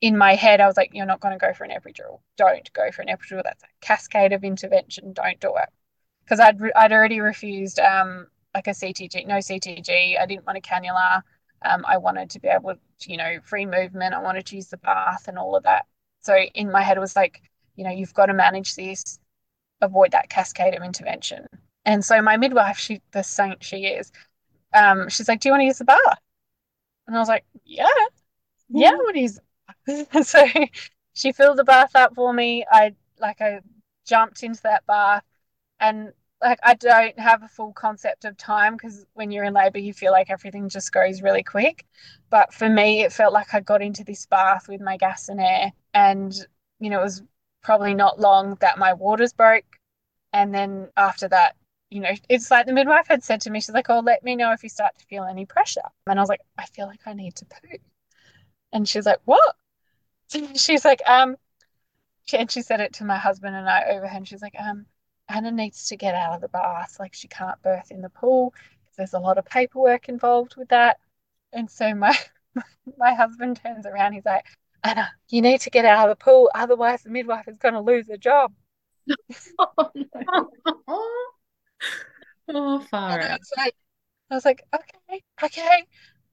[0.00, 2.20] in my head, I was like, you're not going to go for an epidural.
[2.36, 3.42] Don't go for an epidural.
[3.44, 5.12] That's a cascade of intervention.
[5.12, 5.68] Don't do it.
[6.30, 10.20] Because I'd, I'd already refused um, like a CTG, no CTG.
[10.20, 11.22] I didn't want a cannula.
[11.62, 14.14] Um, I wanted to be able to, you know, free movement.
[14.14, 15.86] I wanted to use the bath and all of that.
[16.20, 17.42] So in my head, it was like,
[17.74, 19.18] you know, you've got to manage this
[19.80, 21.46] avoid that cascade of intervention.
[21.84, 24.12] And so my midwife, she the saint she is,
[24.74, 26.20] um, she's like, Do you want to use the bath?
[27.06, 27.86] And I was like, Yeah,
[28.68, 29.40] yeah, what is
[30.22, 30.44] so
[31.14, 32.64] she filled the bath up for me.
[32.70, 33.60] I like I
[34.06, 35.24] jumped into that bath
[35.80, 39.78] and like I don't have a full concept of time because when you're in labor
[39.78, 41.86] you feel like everything just goes really quick.
[42.30, 45.40] But for me it felt like I got into this bath with my gas and
[45.40, 46.34] air and
[46.78, 47.22] you know it was
[47.62, 49.64] probably not long that my waters broke.
[50.32, 51.56] And then after that,
[51.90, 54.36] you know, it's like the midwife had said to me, she's like, Oh, let me
[54.36, 55.82] know if you start to feel any pressure.
[56.06, 57.76] And I was like, I feel like I need to poo.
[58.72, 59.56] And she's like, What?
[60.54, 61.36] She's like, um,
[62.32, 64.18] and she said it to my husband and I overheard.
[64.18, 64.86] And she's like, um,
[65.30, 66.96] Anna needs to get out of the bath.
[66.98, 68.52] Like she can't birth in the pool.
[68.82, 70.98] Because there's a lot of paperwork involved with that.
[71.52, 72.16] And so my
[72.98, 74.14] my husband turns around.
[74.14, 74.44] He's like,
[74.82, 77.80] Anna, you need to get out of the pool, otherwise the midwife is going to
[77.80, 78.52] lose her job.
[79.58, 80.50] oh, no.
[82.48, 83.74] oh, far I was like,
[84.30, 85.84] I was like, okay, okay.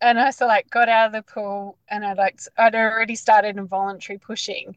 [0.01, 3.57] And I so like got out of the pool and I like I'd already started
[3.57, 4.75] involuntary pushing.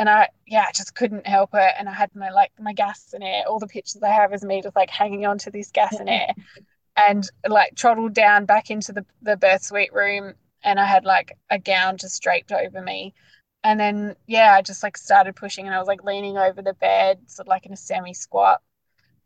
[0.00, 1.72] And I yeah, I just couldn't help it.
[1.78, 3.42] And I had my like my gas and air.
[3.46, 6.08] All the pictures I have is me just like hanging on to this gas and
[6.08, 6.62] air mm-hmm.
[6.96, 10.32] and like trottled down back into the, the birth suite room
[10.64, 13.12] and I had like a gown just draped over me.
[13.62, 16.72] And then yeah, I just like started pushing and I was like leaning over the
[16.72, 18.62] bed, sort of like in a semi squat.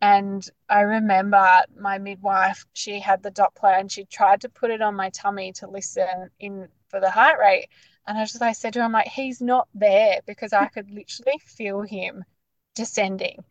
[0.00, 1.46] And I remember
[1.78, 5.52] my midwife, she had the Doppler and she tried to put it on my tummy
[5.52, 7.68] to listen in for the heart rate.
[8.06, 10.90] And I just I said to him, I'm like, he's not there because I could
[10.90, 12.24] literally feel him
[12.74, 13.44] descending.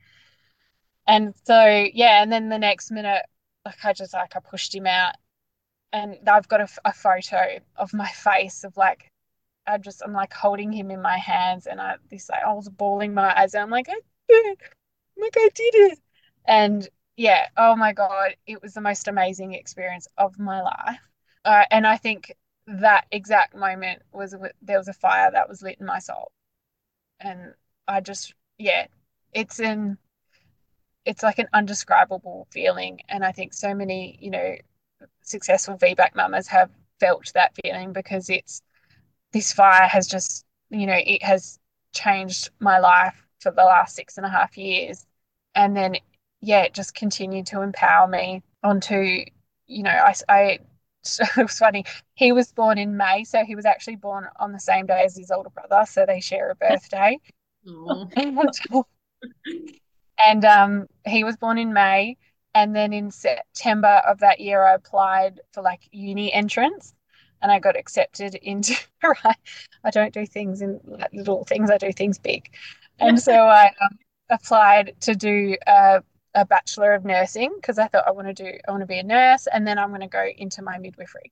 [1.08, 3.24] And so yeah, and then the next minute,
[3.66, 5.16] like I just like I pushed him out
[5.94, 9.12] and I've got a, a photo of my face of like
[9.68, 12.70] I just I'm like holding him in my hands and I this like I was
[12.70, 13.64] bawling my eyes out.
[13.64, 13.94] I'm like I
[14.30, 14.60] did it.
[15.18, 16.00] I'm like I did it.
[16.46, 16.88] And
[17.18, 21.00] yeah, oh my God, it was the most amazing experience of my life.
[21.46, 22.34] Uh, and I think
[22.68, 26.32] that exact moment was there was a fire that was lit in my soul.
[27.20, 27.54] And
[27.88, 28.88] I just yeah,
[29.34, 29.98] it's an
[31.06, 33.02] it's like an undescribable feeling.
[33.10, 34.56] And I think so many, you know,
[35.22, 38.62] successful VBAC mamas have felt that feeling because it's
[39.34, 41.60] this fire has just, you know, it has
[41.94, 45.06] changed my life for the last six and a half years.
[45.56, 45.98] And then,
[46.42, 49.26] yeah, it just continued to empower me onto,
[49.68, 50.60] you know, I, I
[51.38, 51.86] it was funny.
[52.16, 55.18] He was born in May, so he was actually born on the same day as
[55.18, 57.20] his older brother, so they share a birthday.
[60.26, 62.18] and um, he was born in May,
[62.56, 66.94] and then in September of that year, I applied for like uni entrance
[67.42, 69.38] and I got accepted into, right?
[69.84, 72.50] I don't do things in like, little things, I do things big.
[73.00, 76.02] And so I um, applied to do a,
[76.36, 79.00] a Bachelor of Nursing because I thought I want to do, I want to be
[79.00, 81.32] a nurse and then I'm going to go into my midwifery.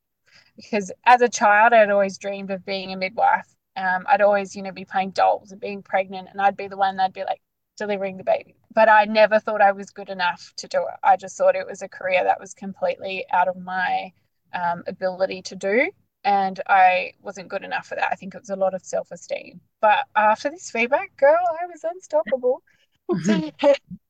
[0.56, 3.48] Because as a child, I'd always dreamed of being a midwife.
[3.76, 6.78] Um, I'd always, you know, be playing dolls and being pregnant, and I'd be the
[6.78, 7.42] one that'd be like,
[7.82, 8.56] delivering the baby.
[8.76, 11.00] But I never thought I was good enough to do it.
[11.04, 14.12] I just thought it was a career that was completely out of my
[14.54, 15.90] um, ability to do.
[16.24, 18.10] And I wasn't good enough for that.
[18.12, 19.62] I think it was a lot of self esteem.
[19.82, 22.62] But after this VBAC, girl, I was unstoppable.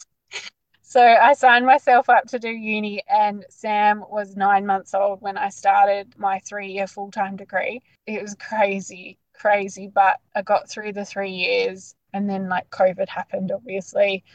[0.92, 5.38] so I signed myself up to do uni, and Sam was nine months old when
[5.38, 7.82] I started my three year full time degree.
[8.06, 13.08] It was crazy, crazy, but I got through the three years and then like COVID
[13.08, 14.26] happened, obviously,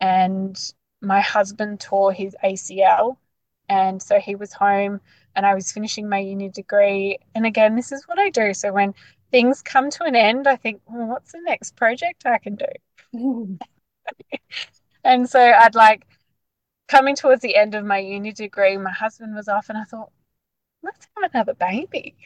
[0.00, 0.56] and
[1.02, 3.18] my husband tore his ACL,
[3.68, 5.00] and so he was home,
[5.34, 7.18] and I was finishing my uni degree.
[7.34, 8.54] And again, this is what I do.
[8.54, 8.94] So when
[9.30, 12.66] things come to an end, I think, well, what's the next project I can do?
[15.06, 16.06] and so I'd like
[16.88, 20.10] coming towards the end of my uni degree, my husband was off, and I thought,
[20.82, 22.16] let's have another baby.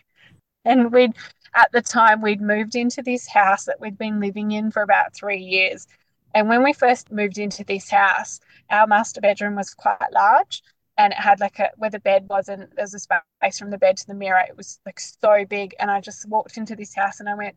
[0.65, 1.15] And we'd
[1.55, 5.15] at the time we'd moved into this house that we'd been living in for about
[5.15, 5.87] three years.
[6.35, 8.41] And when we first moved into this house,
[8.71, 10.63] our master bedroom was quite large
[11.01, 13.97] and it had like a where the bed wasn't there's a space from the bed
[13.97, 17.21] to the mirror it was like so big and i just walked into this house
[17.21, 17.57] and i went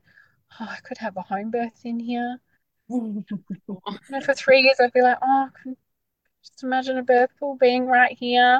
[0.59, 2.39] oh i could have a home birth in here
[4.09, 5.49] and for three years i'd be like oh
[6.43, 8.59] just imagine a birth pool being right here?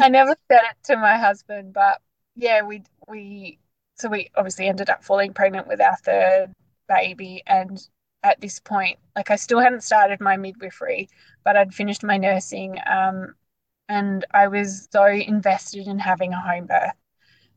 [0.00, 2.00] I never said it to my husband but
[2.34, 3.58] yeah we we
[3.96, 6.52] so we obviously ended up falling pregnant with our third
[6.88, 7.80] baby and
[8.24, 11.08] at this point like i still hadn't started my midwifery
[11.44, 13.34] but i'd finished my nursing um,
[13.88, 16.92] and i was so invested in having a home birth.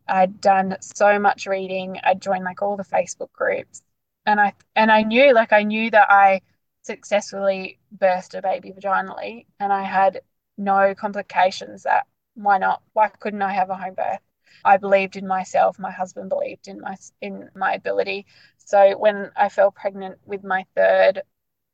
[0.08, 3.82] I'd done so much reading i'd joined like all the facebook groups
[4.26, 6.42] and i and i knew like i knew that i
[6.84, 10.22] successfully birthed a baby vaginally and i had
[10.58, 14.20] no complications that why not why couldn't i have a home birth
[14.64, 15.78] I believed in myself.
[15.78, 18.26] My husband believed in my in my ability.
[18.58, 21.22] So when I fell pregnant with my third,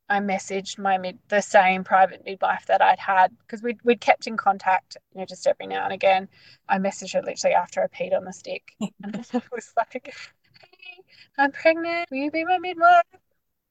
[0.08, 4.26] I messaged my mid the same private midwife that I'd had because we'd we'd kept
[4.26, 6.28] in contact, you know, just every now and again.
[6.68, 10.12] I messaged her literally after I peed on the stick, and I was like, "Hey,
[11.38, 12.10] I'm pregnant.
[12.10, 13.04] Will you be my midwife?"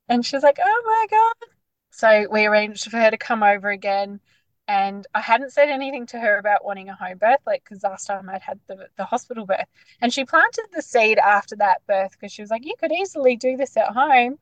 [0.10, 1.50] And she's like, "Oh my god,
[1.92, 4.22] So we arranged for her to come over again.
[4.68, 8.06] And I hadn't said anything to her about wanting a home birth, like, because last
[8.08, 9.68] time I'd had the, the hospital birth.
[10.02, 13.36] And she planted the seed after that birth because she was like, you could easily
[13.38, 14.40] do this at home.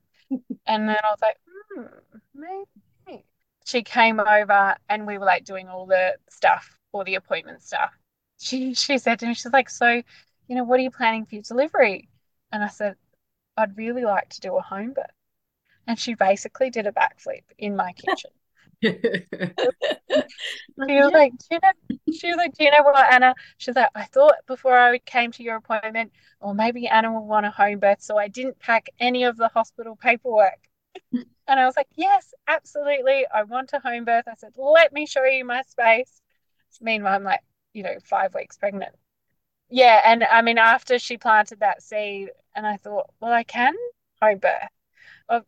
[0.67, 1.37] and then I was like,
[1.73, 3.25] hmm, maybe.
[3.65, 7.93] She came over and we were like doing all the stuff, all the appointment stuff.
[8.39, 10.01] She she said to me, she's like, so,
[10.47, 12.09] you know, what are you planning for your delivery?
[12.51, 12.95] And I said,
[13.57, 15.05] I'd really like to do a home birth.
[15.87, 18.31] And she basically did a backflip in my kitchen.
[18.81, 18.91] she
[20.77, 23.33] was like, do you know, she was like, do you know what, Anna?
[23.57, 27.45] She's like, I thought before I came to your appointment, or maybe Anna will want
[27.45, 30.59] a home birth, so I didn't pack any of the hospital paperwork.
[31.11, 31.25] and
[31.59, 34.25] I was like, yes, absolutely, I want a home birth.
[34.27, 36.21] I said, let me show you my space.
[36.79, 37.41] Meanwhile, I'm like,
[37.73, 38.95] you know, five weeks pregnant.
[39.69, 43.75] Yeah, and I mean, after she planted that seed, and I thought, well, I can
[44.21, 44.69] home birth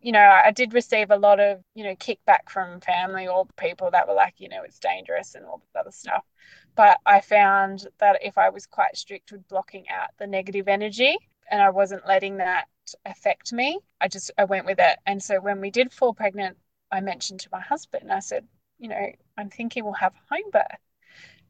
[0.01, 3.89] you know, I did receive a lot of, you know, kickback from family or people
[3.91, 6.23] that were like, you know, it's dangerous and all this other stuff.
[6.75, 11.17] But I found that if I was quite strict with blocking out the negative energy
[11.49, 12.65] and I wasn't letting that
[13.05, 14.99] affect me, I just I went with it.
[15.05, 16.57] And so when we did fall pregnant,
[16.91, 18.45] I mentioned to my husband, I said,
[18.77, 20.63] you know, I'm thinking we'll have home birth.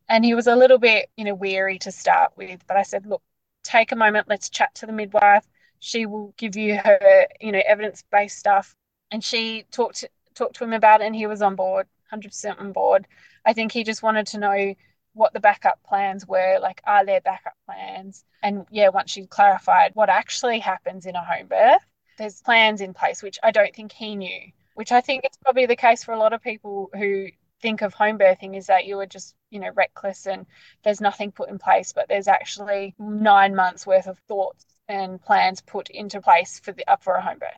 [0.08, 3.06] And he was a little bit, you know, weary to start with, but I said,
[3.06, 3.22] look,
[3.63, 5.45] take a moment, let's chat to the midwife
[5.82, 8.76] she will give you her, you know, evidence-based stuff.
[9.12, 12.71] And she talked talked to him about it and he was on board, 100% on
[12.71, 13.06] board.
[13.45, 14.76] I think he just wanted to know
[15.13, 18.24] what the backup plans were, like are there backup plans?
[18.41, 21.82] And yeah, once she clarified what actually happens in a home birth,
[22.17, 25.65] there's plans in place, which I don't think he knew, which I think it's probably
[25.65, 27.28] the case for a lot of people who
[27.62, 30.45] think of home birthing is that you were just, you know, reckless and
[30.84, 35.62] there's nothing put in place, but there's actually nine months worth of thoughts and plans
[35.62, 37.58] put into place for the up for a home birth.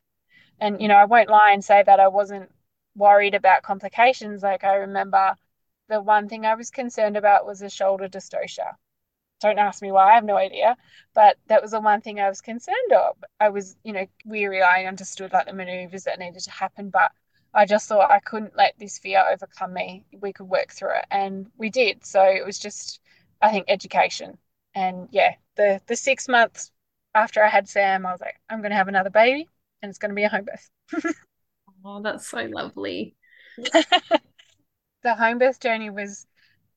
[0.60, 2.52] And you know, I won't lie and say that I wasn't
[2.96, 4.44] worried about complications.
[4.44, 5.36] Like I remember
[5.90, 8.76] the one thing I was concerned about was a shoulder dystocia.
[9.42, 10.78] Don't ask me why, I have no idea.
[11.14, 13.18] But that was the one thing I was concerned of.
[13.40, 14.62] I was, you know, weary.
[14.62, 17.12] I understood like the maneuvers that needed to happen, but
[17.54, 20.06] I just thought I couldn't let this fear overcome me.
[20.22, 21.06] We could work through it.
[21.12, 22.06] And we did.
[22.06, 23.00] So it was just,
[23.42, 24.38] I think, education.
[24.76, 26.72] And yeah, the the six months
[27.16, 29.50] after I had Sam, I was like, I'm going to have another baby
[29.82, 30.70] and it's going to be a home birth.
[31.86, 33.16] oh, that's so lovely.
[33.58, 36.26] the home birth journey was,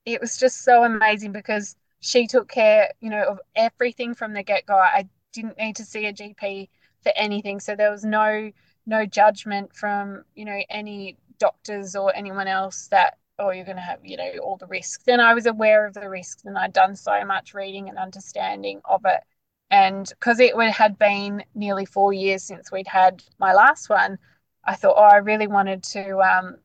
[0.04, 4.42] it was just so amazing because she took care, you know, of everything from the
[4.42, 4.74] get go.
[4.74, 6.68] I didn't need to see a GP
[7.02, 7.60] for anything.
[7.60, 8.50] So there was no,
[8.87, 13.83] no judgment from, you know, any doctors or anyone else that, oh, you're going to
[13.83, 15.05] have, you know, all the risks.
[15.09, 18.81] And I was aware of the risks and I'd done so much reading and understanding
[18.85, 19.22] of it
[19.70, 24.18] and because it had been nearly four years since we'd had my last one,
[24.64, 26.57] I thought, oh, I really wanted to um,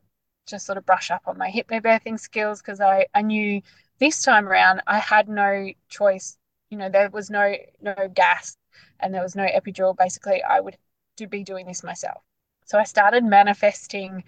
[0.47, 3.61] just sort of brush up on my hypnobirthing skills because I, I knew
[3.99, 6.37] this time around I had no choice.
[6.69, 8.55] You know, there was no no gas
[8.99, 9.95] and there was no epidural.
[9.97, 10.77] Basically, I would
[11.25, 12.21] do, be doing this myself.
[12.65, 14.23] So I started manifesting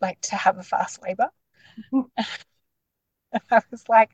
[0.00, 1.30] like to have a fast labor.
[3.50, 4.10] I was like,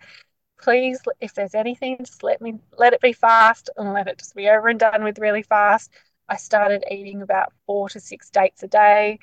[0.61, 4.35] please, if there's anything, just let me let it be fast and let it just
[4.35, 5.91] be over and done with really fast.
[6.29, 9.19] I started eating about four to six dates a day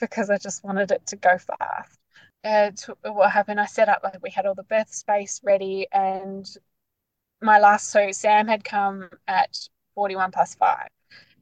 [0.00, 1.98] because I just wanted it to go fast.
[2.44, 3.60] And what happened?
[3.60, 6.44] I set up like we had all the birth space ready, and
[7.40, 9.56] my last so Sam had come at
[9.94, 10.88] 41 plus five,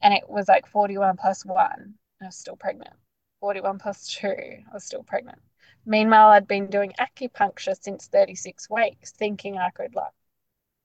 [0.03, 1.95] and it was like 41 plus one.
[2.23, 2.95] I was still pregnant.
[3.41, 5.41] 41 plus two, I was still pregnant.
[5.87, 10.13] Meanwhile, I'd been doing acupuncture since 36 weeks, thinking I could like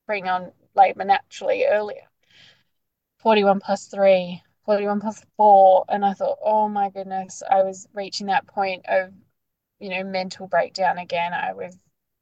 [0.07, 2.07] bring on labor naturally earlier.
[3.17, 5.85] 41 plus three, 41 plus four.
[5.89, 9.11] And I thought, oh my goodness, I was reaching that point of,
[9.79, 11.33] you know, mental breakdown again.
[11.33, 11.77] I was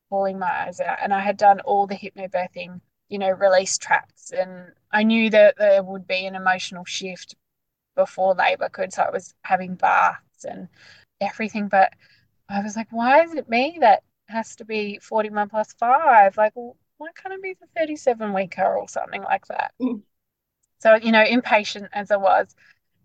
[0.10, 0.98] bawling my eyes out.
[1.02, 4.32] And I had done all the hypnobirthing, you know, release tracks.
[4.32, 7.36] And I knew that there would be an emotional shift
[7.96, 8.94] before labor could.
[8.94, 10.70] So I was having baths and
[11.20, 11.68] everything.
[11.68, 11.92] But
[12.48, 16.38] I was like, why is it me that has to be 41 plus five?
[16.38, 19.74] Like, why can't it be the 37 weeker or something like that?
[19.82, 20.04] Mm.
[20.80, 22.56] So, you know, impatient as I was,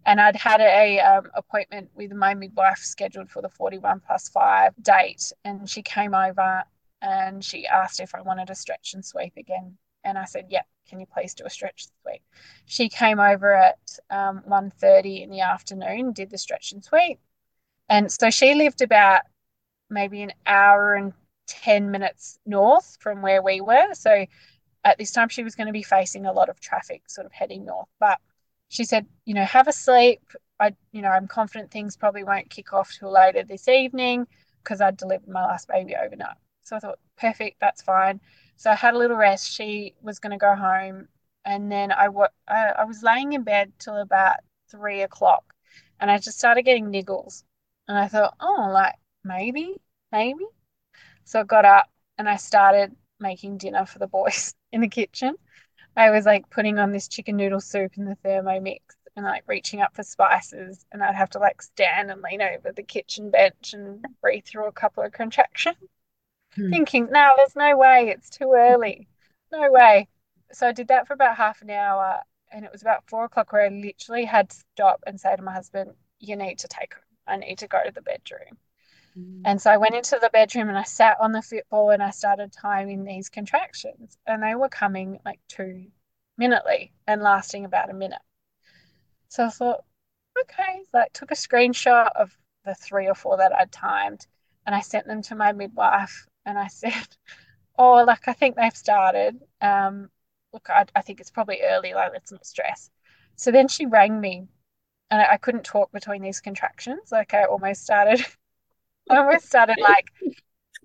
[0.05, 4.75] and I'd had a um, appointment with my midwife scheduled for the 41 plus five
[4.83, 6.65] date, and she came over
[7.01, 9.79] and she asked if I wanted a stretch and sweep again.
[10.05, 12.23] And I said, yep, can you please do a stretch and sweep?
[12.67, 13.79] She came over at
[14.11, 17.19] um, 1.30 in the afternoon, did the stretch and sweep.
[17.89, 19.23] And so she lived about
[19.91, 21.13] maybe an hour and
[21.47, 23.95] 10 minutes north from where we were.
[23.95, 24.27] So
[24.85, 27.33] at this time, she was going to be facing a lot of traffic sort of
[27.33, 27.89] heading north.
[27.99, 28.19] But
[28.69, 30.23] she said, you know, have a sleep.
[30.61, 34.27] I, you know, I'm confident things probably won't kick off till later this evening
[34.63, 36.37] because I'd delivered my last baby overnight.
[36.63, 38.21] So I thought, perfect, that's fine.
[38.59, 39.53] So I had a little rest.
[39.53, 41.09] She was going to go home.
[41.45, 42.09] And then I,
[42.49, 44.37] I, I was laying in bed till about
[44.71, 45.55] three o'clock
[46.01, 47.45] and I just started getting niggles.
[47.87, 49.81] And I thought, oh, like maybe,
[50.13, 50.45] maybe.
[51.25, 51.87] So I got up
[52.19, 55.37] and I started making dinner for the boys in the kitchen.
[55.97, 58.81] I was like putting on this chicken noodle soup in the thermomix
[59.17, 62.73] and like reaching up for spices and I'd have to like stand and lean over
[62.73, 65.79] the kitchen bench and breathe through a couple of contractions
[66.59, 66.71] hmm.
[66.71, 69.09] thinking no there's no way it's too early.
[69.53, 70.09] No way.
[70.53, 72.21] So I did that for about half an hour
[72.53, 75.43] and it was about four o'clock where I literally had to stop and say to
[75.43, 76.95] my husband you need to take
[77.27, 78.59] I need to go to the bedroom.
[79.15, 79.43] Hmm.
[79.45, 82.11] and so I went into the bedroom and I sat on the fitball and I
[82.11, 85.87] started timing these contractions and they were coming like two
[86.37, 88.23] minutely and lasting about a minute.
[89.29, 89.85] So I thought,
[90.41, 92.35] okay, so I took a screenshot of
[92.65, 94.27] the three or four that I'd timed
[94.67, 96.93] and I sent them to my midwife and I said,
[97.79, 99.39] oh, like, I think they've started.
[99.61, 100.09] Um,
[100.53, 102.91] look, I, I think it's probably early, like, let's not stress.
[103.37, 104.49] So then she rang me
[105.11, 107.13] and I, I couldn't talk between these contractions.
[107.13, 108.25] Like, I almost started,
[109.11, 110.11] I almost started like,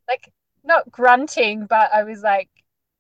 [0.08, 0.32] like,
[0.64, 2.50] not grunting, but I was like,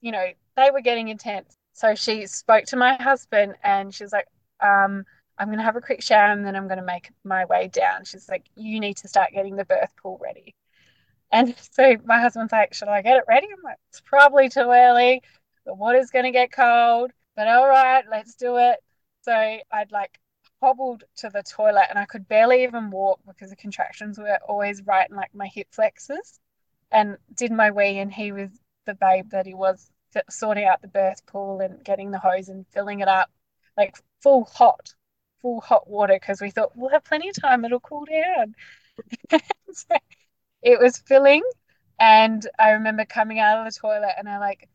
[0.01, 1.55] you know, they were getting intense.
[1.73, 4.27] So she spoke to my husband and she was like,
[4.61, 5.05] um,
[5.37, 7.67] I'm going to have a quick shower and then I'm going to make my way
[7.67, 8.05] down.
[8.05, 10.53] She's like, You need to start getting the birth pool ready.
[11.33, 13.47] And so my husband's like, Should I get it ready?
[13.51, 15.23] I'm like, It's probably too early.
[15.65, 18.79] The water's going to get cold, but all right, let's do it.
[19.23, 20.19] So I'd like
[20.61, 24.81] hobbled to the toilet and I could barely even walk because the contractions were always
[24.83, 26.39] right in like my hip flexors
[26.91, 27.99] and did my wee.
[27.99, 28.51] And he was
[28.85, 29.91] the babe that he was
[30.29, 33.29] sorting out the birth pool and getting the hose and filling it up
[33.77, 34.93] like full hot
[35.41, 38.55] full hot water because we thought we'll have plenty of time, it'll cool down.
[39.73, 39.95] so
[40.63, 41.43] it was filling,
[41.99, 44.69] and I remember coming out of the toilet and I like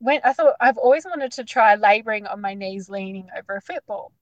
[0.00, 0.24] went.
[0.26, 4.12] I thought I've always wanted to try laboring on my knees, leaning over a fitball.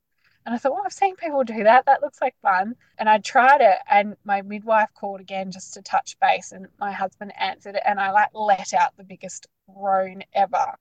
[0.44, 1.86] And I thought, well, I've seen people do that.
[1.86, 2.74] That looks like fun.
[2.98, 6.92] And I tried it, and my midwife called again just to touch base, and my
[6.92, 10.74] husband answered it, and I like let out the biggest groan ever.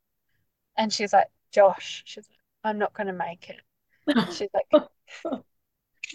[0.77, 3.61] And she's like, Josh, she's like, I'm not going to make it.
[4.33, 4.83] She's like,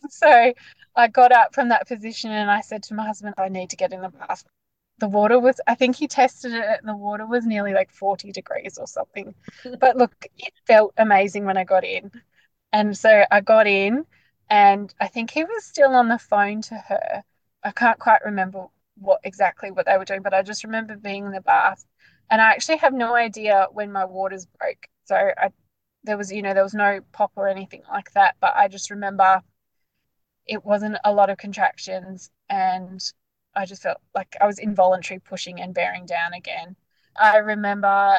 [0.10, 0.52] so
[0.94, 3.76] I got up from that position and I said to my husband, I need to
[3.76, 4.44] get in the bath.
[4.98, 8.32] The water was, I think he tested it, and the water was nearly like 40
[8.32, 9.34] degrees or something.
[9.80, 12.10] But look, it felt amazing when I got in.
[12.72, 14.06] And so I got in,
[14.50, 17.24] and I think he was still on the phone to her.
[17.62, 18.66] I can't quite remember
[18.98, 21.84] what exactly what they were doing, but I just remember being in the bath.
[22.30, 24.88] And I actually have no idea when my waters broke.
[25.04, 25.50] So I
[26.04, 28.36] there was, you know, there was no pop or anything like that.
[28.40, 29.42] But I just remember
[30.46, 33.00] it wasn't a lot of contractions and
[33.54, 36.76] I just felt like I was involuntary pushing and bearing down again.
[37.20, 38.18] I remember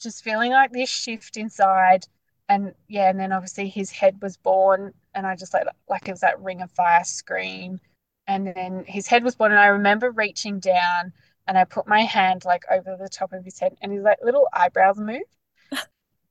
[0.00, 2.06] just feeling like this shift inside
[2.48, 6.12] and yeah, and then obviously his head was born and I just like like it
[6.12, 7.80] was that ring of fire scream.
[8.26, 11.12] And then his head was born and I remember reaching down
[11.46, 14.18] and I put my hand like over the top of his head and his like
[14.22, 15.36] little eyebrows moved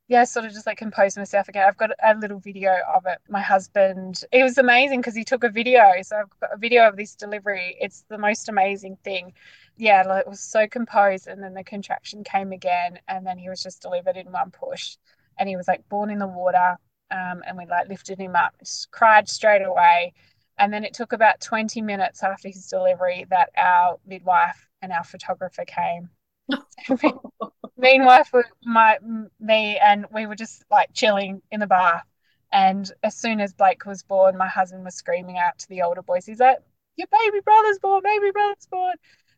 [0.08, 1.66] yeah, sort of just like compose myself again.
[1.68, 3.18] I've got a little video of it.
[3.28, 5.91] My husband, it was amazing because he took a video.
[6.01, 7.76] So I've got a video of this delivery.
[7.82, 9.34] It's the most amazing thing.
[9.76, 11.28] Yeah, like it was so composed.
[11.28, 12.99] And then the contraction came again.
[13.10, 14.95] And then he was just delivered in one push.
[15.38, 16.78] And he was like born in the water.
[17.12, 18.55] Um, and we like lifted him up,
[18.91, 20.14] cried straight away.
[20.58, 25.03] And then it took about 20 minutes after his delivery that our midwife and our
[25.03, 26.10] photographer came.
[27.78, 28.98] Meanwhile, for my
[29.39, 32.04] me and we were just like chilling in the bar.
[32.52, 36.02] And as soon as Blake was born, my husband was screaming out to the older
[36.02, 36.26] boys.
[36.26, 36.60] He's like,
[36.95, 38.02] "Your baby brother's born!
[38.04, 38.95] Baby brother's born!"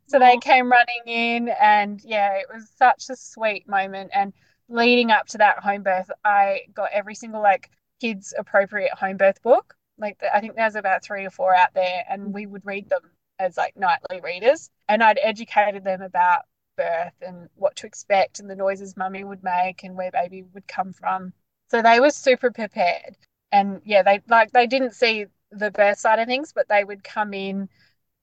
[0.07, 4.11] So they came running in, and yeah, it was such a sweet moment.
[4.13, 4.33] And
[4.69, 9.41] leading up to that home birth, I got every single like kids appropriate home birth
[9.41, 9.75] book.
[9.97, 13.01] Like I think there's about three or four out there, and we would read them
[13.39, 14.69] as like nightly readers.
[14.87, 16.43] And I'd educated them about
[16.79, 20.67] birth and what to expect and the noises mummy would make and where baby would
[20.67, 21.33] come from.
[21.69, 23.17] So they were super prepared.
[23.51, 27.03] And yeah, they like they didn't see the birth side of things, but they would
[27.03, 27.67] come in,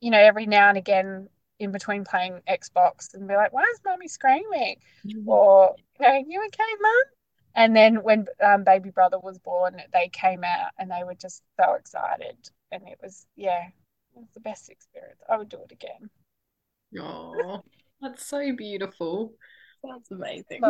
[0.00, 1.28] you know, every now and again
[1.58, 4.76] in between playing Xbox and be like, "Why is mummy screaming?"
[5.06, 5.28] Mm-hmm.
[5.28, 7.02] Or, you know, "You okay, mum?"
[7.54, 11.42] And then when um, baby brother was born, they came out and they were just
[11.60, 12.36] so excited,
[12.72, 15.20] and it was yeah, it was the best experience.
[15.28, 16.08] I would do it again.
[16.98, 17.62] Oh,
[18.00, 19.32] that's so beautiful.
[19.82, 20.62] That's amazing.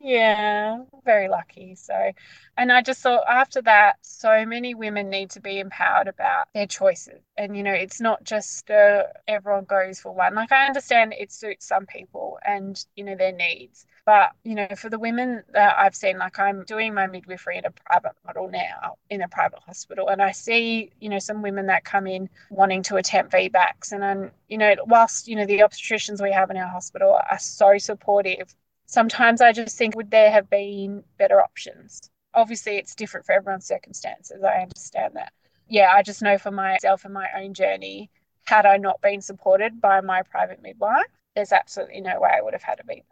[0.00, 1.74] Yeah, very lucky.
[1.74, 2.12] So,
[2.56, 6.68] and I just thought after that, so many women need to be empowered about their
[6.68, 7.20] choices.
[7.36, 10.36] And, you know, it's not just uh, everyone goes for one.
[10.36, 13.86] Like, I understand it suits some people and, you know, their needs.
[14.08, 17.66] But, you know, for the women that I've seen, like I'm doing my midwifery in
[17.66, 21.66] a private model now in a private hospital, and I see, you know, some women
[21.66, 23.92] that come in wanting to attempt VBACs.
[23.92, 27.38] And I'm, you know, whilst, you know, the obstetricians we have in our hospital are
[27.38, 28.54] so supportive
[28.88, 32.10] sometimes I just think, would there have been better options?
[32.34, 34.42] Obviously, it's different for everyone's circumstances.
[34.42, 35.32] I understand that.
[35.68, 38.10] Yeah, I just know for myself and my own journey,
[38.46, 41.04] had I not been supported by my private midwife,
[41.36, 43.02] there's absolutely no way I would have had a VBAC.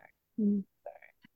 [0.40, 0.64] Mm.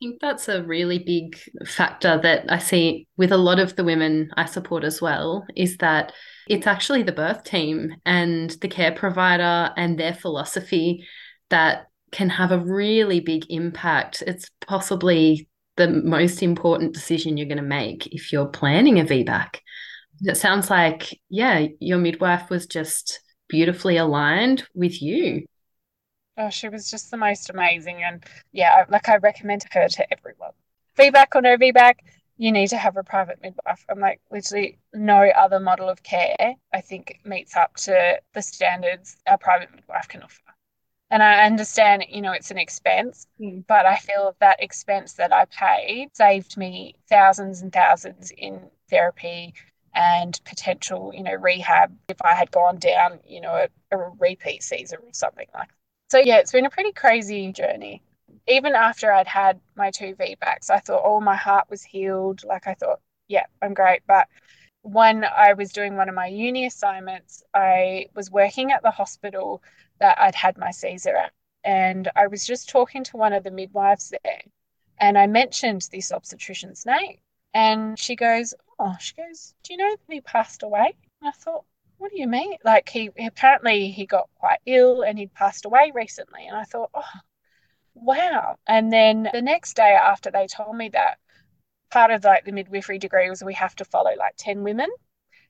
[0.00, 3.84] I think that's a really big factor that I see with a lot of the
[3.84, 6.14] women I support as well is that
[6.48, 11.06] it's actually the birth team and the care provider and their philosophy
[11.50, 14.22] that can have a really big impact.
[14.26, 19.56] It's possibly the most important decision you're going to make if you're planning a VBAC.
[20.22, 25.44] It sounds like, yeah, your midwife was just beautifully aligned with you.
[26.36, 28.02] Oh, she was just the most amazing.
[28.02, 30.52] And yeah, like I recommend her to everyone.
[30.96, 31.94] VBAC or no VBAC,
[32.36, 33.84] you need to have a private midwife.
[33.88, 39.16] I'm like, literally, no other model of care, I think, meets up to the standards
[39.26, 40.40] a private midwife can offer.
[41.10, 43.64] And I understand, you know, it's an expense, mm.
[43.66, 49.54] but I feel that expense that I paid saved me thousands and thousands in therapy
[49.94, 54.62] and potential, you know, rehab if I had gone down, you know, a, a repeat
[54.62, 55.79] Caesar or something like that.
[56.10, 58.02] So, yeah, it's been a pretty crazy journey.
[58.48, 62.42] Even after I'd had my two VBACs, I thought, oh, my heart was healed.
[62.44, 64.02] Like, I thought, yeah, I'm great.
[64.06, 64.26] But
[64.82, 69.62] when I was doing one of my uni assignments, I was working at the hospital
[70.00, 71.32] that I'd had my Caesar at.
[71.64, 74.42] And I was just talking to one of the midwives there,
[74.98, 77.18] and I mentioned this obstetrician's name.
[77.52, 80.94] And she goes, Oh, she goes, Do you know that he passed away?
[81.20, 81.64] And I thought,
[82.00, 82.56] What do you mean?
[82.64, 86.46] Like, he apparently he got quite ill and he'd passed away recently.
[86.46, 87.02] And I thought, Oh,
[87.94, 88.56] wow.
[88.66, 91.18] And then the next day after they told me that,
[91.90, 94.88] part of like the midwifery degree was we have to follow like 10 women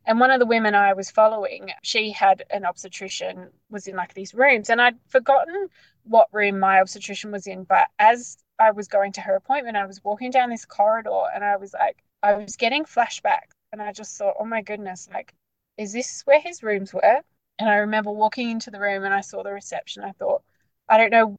[0.07, 4.15] and one of the women I was following, she had an obstetrician, was in like
[4.15, 5.69] these rooms, and I'd forgotten
[6.05, 7.65] what room my obstetrician was in.
[7.65, 11.45] But as I was going to her appointment, I was walking down this corridor and
[11.45, 13.53] I was like, I was getting flashbacks.
[13.73, 15.33] And I just thought, oh my goodness, like,
[15.81, 17.23] is this where his rooms were?
[17.59, 20.05] And I remember walking into the room and I saw the reception.
[20.05, 20.43] I thought,
[20.89, 21.37] I don't know,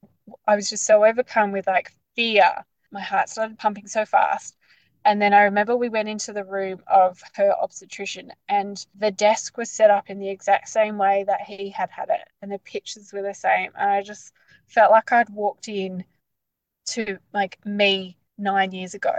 [0.47, 2.51] I was just so overcome with like fear.
[2.91, 4.57] My heart started pumping so fast.
[5.05, 9.57] And then I remember we went into the room of her obstetrician, and the desk
[9.57, 12.59] was set up in the exact same way that he had had it, and the
[12.59, 13.71] pictures were the same.
[13.75, 14.31] And I just
[14.67, 16.03] felt like I'd walked in
[16.89, 19.15] to like me nine years ago.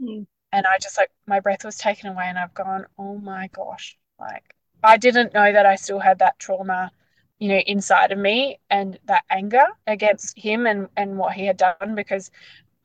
[0.00, 0.26] Mm.
[0.52, 3.98] And I just like my breath was taken away, and I've gone, oh my gosh,
[4.20, 4.54] like
[4.84, 6.90] I didn't know that I still had that trauma
[7.38, 11.56] you know inside of me and that anger against him and and what he had
[11.56, 12.30] done because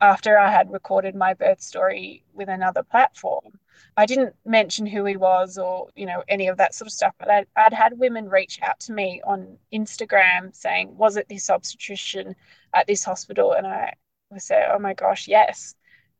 [0.02, 3.60] after I had recorded my birth story with another platform.
[3.97, 7.14] I didn't mention who he was or, you know, any of that sort of stuff,
[7.20, 11.50] but I'd, I'd had women reach out to me on Instagram saying, was it this
[11.50, 12.36] obstetrician
[12.74, 13.52] at this hospital?
[13.54, 13.93] And I
[14.30, 15.76] would say, oh my gosh, yes.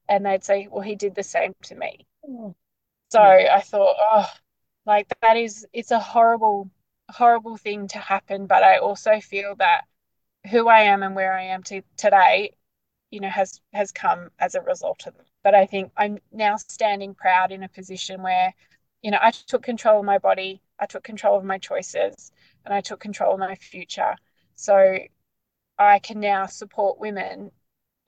[0.10, 2.06] And they'd say, well, he did the same to me.
[2.28, 2.54] Mm.
[3.12, 3.56] So yeah.
[3.56, 4.30] I thought, oh,
[4.90, 6.70] like that is, it's a horrible,
[7.12, 8.48] horrible thing to happen.
[8.48, 9.84] But I also feel that
[10.52, 12.54] who I am and where I am to, today
[13.12, 16.56] you know has has come as a result of it but i think i'm now
[16.58, 18.54] standing proud in a position where
[19.02, 22.32] you know i took control of my body i took control of my choices
[22.66, 24.16] and i took control of my future
[24.56, 24.98] so
[25.78, 27.52] i can now support women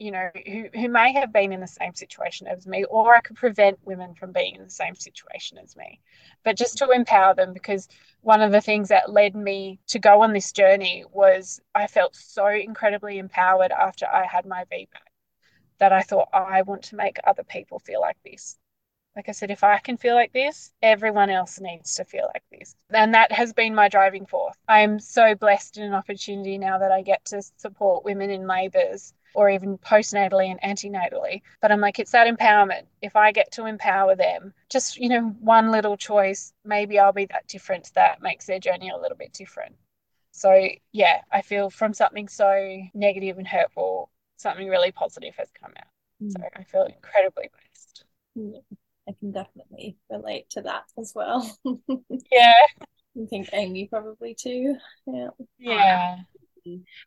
[0.01, 3.21] you know, who, who may have been in the same situation as me, or I
[3.21, 5.99] could prevent women from being in the same situation as me.
[6.43, 7.87] But just to empower them, because
[8.21, 12.15] one of the things that led me to go on this journey was I felt
[12.15, 14.87] so incredibly empowered after I had my VBAC
[15.77, 18.57] that I thought, I want to make other people feel like this.
[19.15, 22.43] Like I said, if I can feel like this, everyone else needs to feel like
[22.51, 22.75] this.
[22.89, 24.55] And that has been my driving force.
[24.67, 29.13] I'm so blessed in an opportunity now that I get to support women in labours
[29.33, 31.41] or even postnatally and antenatally.
[31.61, 32.83] But I'm like, it's that empowerment.
[33.01, 37.25] If I get to empower them, just, you know, one little choice, maybe I'll be
[37.25, 39.75] that difference that makes their journey a little bit different.
[40.31, 45.73] So, yeah, I feel from something so negative and hurtful, something really positive has come
[45.77, 45.87] out.
[46.23, 46.31] Mm.
[46.31, 48.05] So I feel incredibly blessed.
[48.35, 48.77] Yeah,
[49.07, 51.57] I can definitely relate to that as well.
[52.31, 52.53] yeah.
[53.21, 54.77] I think Amy probably too.
[55.05, 55.29] Yeah.
[55.59, 56.17] Yeah.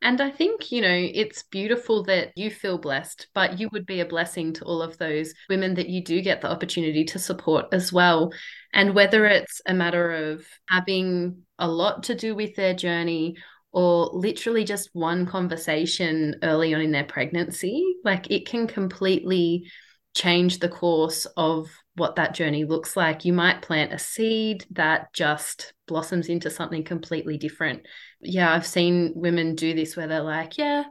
[0.02, 4.00] And I think, you know, it's beautiful that you feel blessed, but you would be
[4.00, 7.66] a blessing to all of those women that you do get the opportunity to support
[7.72, 8.32] as well.
[8.72, 13.36] And whether it's a matter of having a lot to do with their journey
[13.72, 19.70] or literally just one conversation early on in their pregnancy, like it can completely
[20.14, 23.24] change the course of what that journey looks like.
[23.24, 27.86] You might plant a seed that just blossoms into something completely different.
[28.20, 30.84] Yeah, I've seen women do this where they're like, yeah,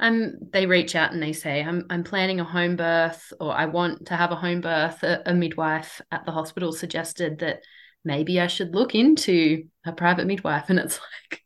[0.00, 3.66] I'm they reach out and they say, I'm I'm planning a home birth or I
[3.66, 5.02] want to have a home birth.
[5.02, 7.62] A, a midwife at the hospital suggested that
[8.04, 10.70] maybe I should look into a private midwife.
[10.70, 10.98] And it's
[11.30, 11.42] like,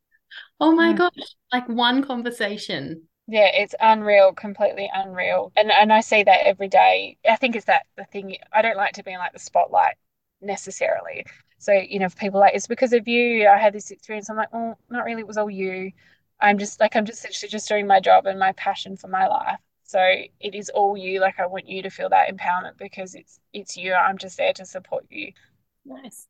[0.61, 1.13] oh my gosh,
[1.53, 5.53] like one conversation yeah, it's unreal, completely unreal.
[5.57, 7.16] And and I see that every day.
[7.29, 9.97] I think it's that the thing I don't like to be in like the spotlight
[10.41, 11.25] necessarily.
[11.59, 14.29] So, you know, people like it's because of you, I had this experience.
[14.29, 15.93] I'm like, well, not really, it was all you.
[16.41, 19.29] I'm just like I'm just actually just doing my job and my passion for my
[19.29, 19.61] life.
[19.85, 20.01] So
[20.41, 21.20] it is all you.
[21.20, 23.95] Like I want you to feel that empowerment because it's it's you.
[23.95, 25.33] I'm just there to support you.
[25.85, 26.27] Nice.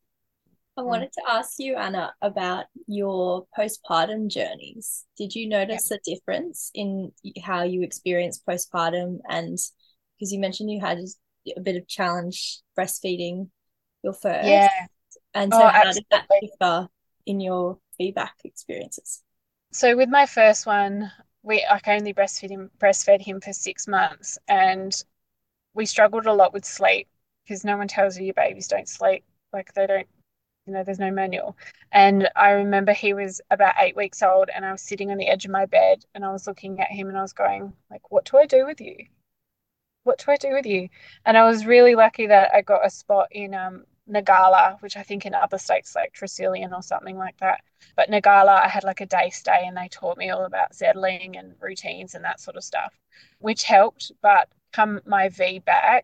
[0.77, 0.87] I mm.
[0.87, 5.05] wanted to ask you, Anna, about your postpartum journeys.
[5.19, 5.99] Did you notice yeah.
[5.99, 7.13] a difference in
[7.43, 9.19] how you experienced postpartum?
[9.29, 9.59] And
[10.19, 10.99] because you mentioned you had
[11.57, 13.49] a bit of challenge breastfeeding
[14.03, 14.49] your first.
[14.49, 14.71] Yeah.
[15.35, 15.93] And so, oh, how absolutely.
[15.93, 16.89] did that differ
[17.27, 19.23] in your feedback experiences?
[19.73, 21.11] So, with my first one,
[21.43, 24.93] we I only breastfed him, breastfed him for six months, and
[25.75, 27.09] we struggled a lot with sleep
[27.45, 29.25] because no one tells you your babies don't sleep.
[29.53, 30.09] Like they don't
[30.67, 31.57] you know, there's no manual.
[31.91, 35.29] And I remember he was about eight weeks old and I was sitting on the
[35.29, 38.11] edge of my bed and I was looking at him and I was going, like,
[38.11, 38.97] what do I do with you?
[40.05, 40.89] What do I do with you?
[41.25, 45.03] And I was really lucky that I got a spot in um, Ngala, which I
[45.03, 47.61] think in other states like Tresillian or something like that.
[47.97, 51.37] But Ngala, I had like a day stay and they taught me all about settling
[51.37, 52.93] and routines and that sort of stuff,
[53.39, 54.13] which helped.
[54.23, 56.03] But come my VBAC,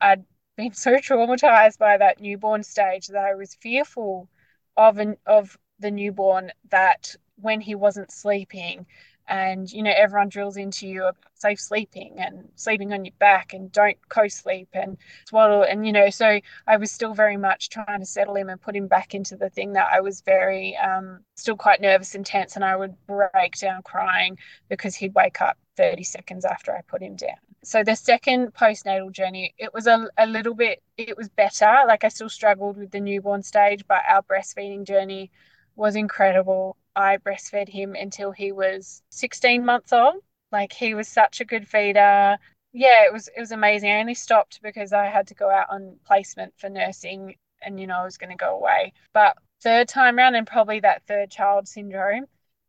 [0.00, 0.24] I'd
[0.56, 4.28] been so traumatized by that newborn stage that I was fearful
[4.76, 8.86] of an, of the newborn that when he wasn't sleeping
[9.28, 13.52] and you know everyone drills into you about safe sleeping and sleeping on your back
[13.52, 14.96] and don't co-sleep and
[15.26, 18.60] swaddle and you know so i was still very much trying to settle him and
[18.60, 22.24] put him back into the thing that i was very um, still quite nervous and
[22.24, 24.38] tense and i would break down crying
[24.68, 29.10] because he'd wake up 30 seconds after i put him down so the second postnatal
[29.10, 31.82] journey it was a, a little bit it was better.
[31.88, 35.32] Like i still struggled with the newborn stage but our breastfeeding journey
[35.74, 36.76] was incredible.
[36.94, 40.22] I breastfed him until he was 16 months old.
[40.52, 42.38] Like he was such a good feeder.
[42.72, 43.90] Yeah it was it was amazing.
[43.90, 47.88] I only stopped because i had to go out on placement for nursing and you
[47.88, 48.92] know i was going to go away.
[49.12, 52.26] But third time around and probably that third child syndrome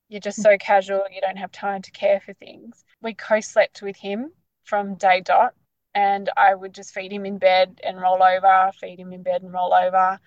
[0.09, 0.59] you're just so mm.
[0.59, 2.83] casual you don't have time to care for things.
[3.03, 4.31] We co-slept with him
[4.67, 5.53] from day dot.
[5.95, 9.41] And I would just feed him in bed and roll over, feed him in bed
[9.41, 10.19] and roll over.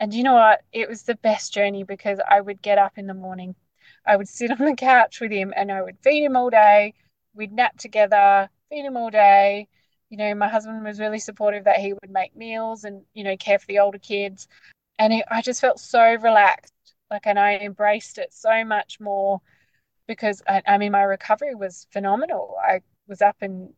[0.00, 0.62] And you know what?
[0.72, 3.54] It was the best journey because I would get up in the morning,
[4.06, 6.94] I would sit on the couch with him and I would feed him all day.
[7.34, 9.68] We'd nap together, feed him all day.
[10.10, 13.36] You know, my husband was really supportive that he would make meals and, you know,
[13.36, 14.48] care for the older kids.
[14.98, 16.72] And it, I just felt so relaxed.
[17.10, 19.40] Like, and I embraced it so much more
[20.06, 22.56] because I, I mean, my recovery was phenomenal.
[22.62, 23.72] I was up and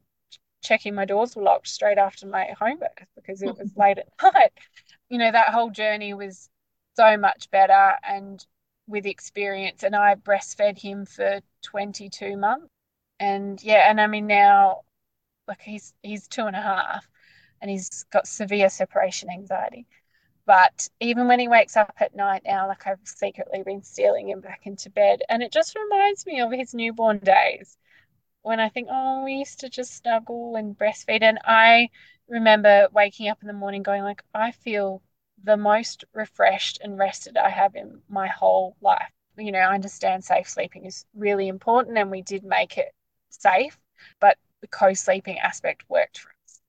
[0.61, 4.09] checking my doors were locked straight after my home birth because it was late at
[4.23, 4.53] night.
[5.09, 6.49] You know, that whole journey was
[6.97, 8.45] so much better and
[8.87, 9.83] with experience.
[9.83, 12.69] And I breastfed him for 22 months.
[13.19, 14.81] And yeah, and I mean, now,
[15.47, 17.07] like, he's, he's two and a half
[17.61, 19.87] and he's got severe separation anxiety.
[20.47, 24.41] But even when he wakes up at night now, like I've secretly been stealing him
[24.41, 25.23] back into bed.
[25.29, 27.77] And it just reminds me of his newborn days
[28.43, 31.23] when I think, oh, we used to just snuggle and breastfeed.
[31.23, 31.91] And I
[32.29, 35.03] remember waking up in the morning going like, I feel
[35.43, 39.13] the most refreshed and rested I have in my whole life.
[39.37, 42.93] You know, I understand safe sleeping is really important and we did make it
[43.31, 43.79] safe,
[44.21, 46.61] but the co-sleeping aspect worked for us.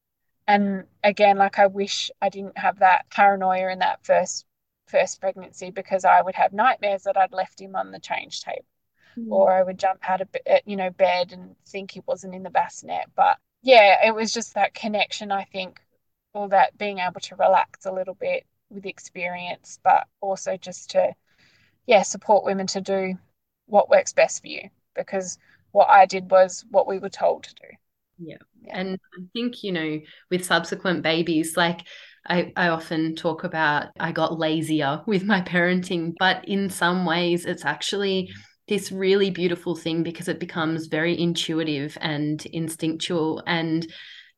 [0.48, 4.46] And again, like I wish I didn't have that paranoia in that first
[4.88, 8.66] first pregnancy because I would have nightmares that I'd left him on the change table
[9.18, 9.32] mm.
[9.32, 12.44] or I would jump out of uh, you know bed and think he wasn't in
[12.44, 13.06] the bassinet.
[13.16, 15.32] But yeah, it was just that connection.
[15.32, 15.80] I think,
[16.34, 21.14] or that being able to relax a little bit with experience, but also just to
[21.88, 23.16] yeah support women to do
[23.68, 25.38] what works best for you because
[25.72, 27.68] what I did was what we were told to do.
[28.20, 28.38] Yeah.
[28.62, 28.78] yeah.
[28.78, 30.00] And I think, you know,
[30.30, 31.82] with subsequent babies, like
[32.28, 37.46] I, I often talk about I got lazier with my parenting, but in some ways
[37.46, 38.30] it's actually
[38.72, 43.44] this really beautiful thing because it becomes very intuitive and instinctual.
[43.46, 43.86] And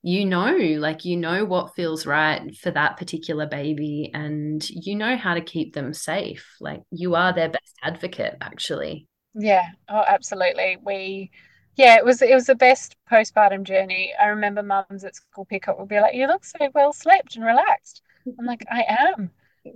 [0.02, 5.16] you know like you know what feels right for that particular baby and you know
[5.16, 6.56] how to keep them safe.
[6.60, 9.08] Like you are their best advocate actually.
[9.36, 9.68] Yeah.
[9.88, 10.78] Oh absolutely.
[10.84, 11.30] We
[11.76, 14.14] yeah it was it was the best postpartum journey.
[14.20, 17.46] I remember mums at school pickup would be like you look so well slept and
[17.46, 18.02] relaxed.
[18.40, 19.30] I'm like i am.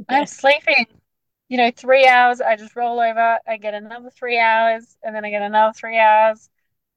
[0.10, 0.88] I'm sleeping
[1.50, 5.26] you know three hours i just roll over i get another three hours and then
[5.26, 6.50] i get another three hours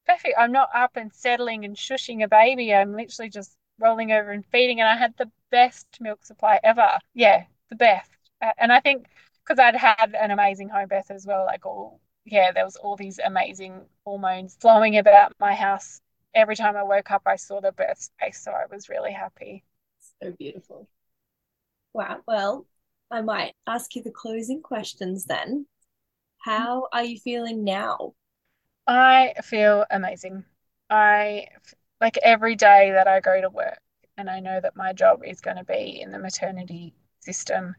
[0.06, 0.34] perfect.
[0.38, 2.74] I'm not up and settling and shushing a baby.
[2.74, 4.80] I'm literally just rolling over and feeding.
[4.80, 6.98] And I had the best milk supply ever.
[7.14, 8.10] Yeah, the best.
[8.58, 9.06] And I think
[9.44, 12.96] because I'd had an amazing home birth as well, like all, yeah, there was all
[12.96, 16.00] these amazing hormones flowing about my house.
[16.34, 18.42] Every time I woke up, I saw the birth space.
[18.42, 19.64] So I was really happy.
[20.22, 20.88] So beautiful.
[21.92, 22.22] Wow.
[22.26, 22.66] Well,
[23.10, 25.48] I might ask you the closing questions then.
[25.48, 26.50] Mm-hmm.
[26.50, 28.14] How are you feeling now?
[28.86, 30.44] I feel amazing.
[30.88, 31.46] I
[32.00, 33.78] like every day that I go to work
[34.16, 37.74] and I know that my job is going to be in the maternity system.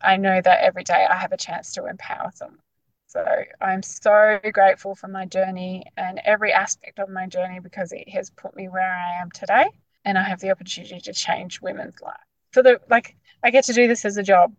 [0.00, 2.58] I know that every day I have a chance to empower someone.
[3.06, 3.24] So
[3.60, 8.30] I'm so grateful for my journey and every aspect of my journey because it has
[8.30, 9.66] put me where I am today.
[10.04, 12.18] And I have the opportunity to change women's lives.
[12.52, 14.52] For the like, I get to do this as a job.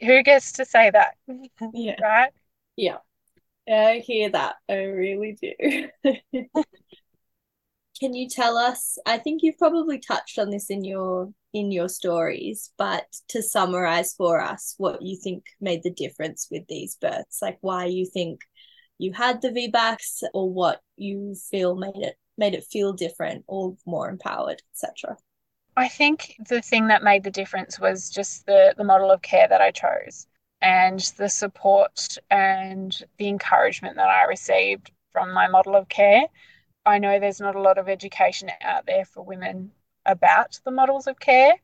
[0.00, 1.14] Who gets to say that?
[1.72, 1.96] Yeah.
[2.02, 2.30] right?
[2.76, 2.98] Yeah.
[3.68, 4.56] I hear that.
[4.68, 5.88] I really do.
[8.00, 8.98] Can you tell us?
[9.06, 14.12] I think you've probably touched on this in your in your stories, but to summarize
[14.14, 18.40] for us what you think made the difference with these births, like why you think
[18.98, 23.76] you had the VBACs or what you feel made it made it feel different or
[23.86, 25.16] more empowered, etc.
[25.76, 29.48] I think the thing that made the difference was just the the model of care
[29.48, 30.26] that I chose
[30.60, 36.24] and the support and the encouragement that I received from my model of care.
[36.86, 39.72] I know there's not a lot of education out there for women
[40.06, 41.54] about the models of care.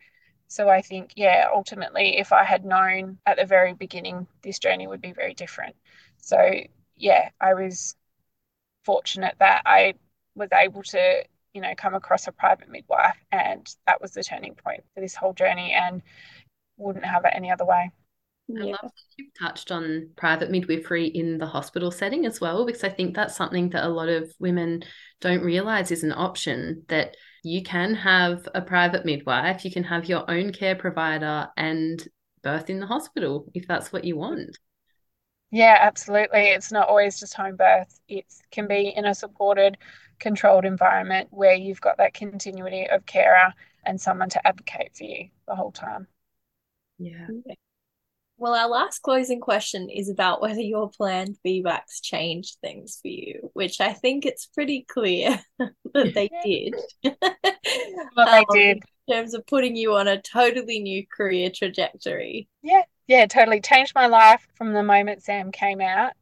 [0.48, 4.86] So I think, yeah, ultimately, if I had known at the very beginning, this journey
[4.88, 5.76] would be very different.
[6.18, 6.38] So,
[6.96, 7.96] yeah, I was
[8.84, 9.94] fortunate that I
[10.34, 14.54] was able to, you know, come across a private midwife, and that was the turning
[14.54, 16.02] point for this whole journey, and
[16.76, 17.90] wouldn't have it any other way.
[18.50, 22.82] I love that you've touched on private midwifery in the hospital setting as well, because
[22.82, 24.82] I think that's something that a lot of women
[25.20, 30.06] don't realize is an option that you can have a private midwife, you can have
[30.06, 32.06] your own care provider and
[32.42, 34.58] birth in the hospital if that's what you want.
[35.52, 36.48] Yeah, absolutely.
[36.48, 38.00] It's not always just home birth.
[38.08, 39.78] It can be in a supported,
[40.20, 43.52] controlled environment where you've got that continuity of carer
[43.84, 46.06] and someone to advocate for you the whole time.
[46.98, 47.26] Yeah.
[48.36, 53.50] Well, our last closing question is about whether your planned VBACs changed things for you,
[53.52, 56.74] which I think it's pretty clear that they did.
[58.16, 58.82] well, they um, did.
[59.08, 62.48] In terms of putting you on a totally new career trajectory.
[62.62, 66.12] Yeah, yeah, totally changed my life from the moment Sam came out.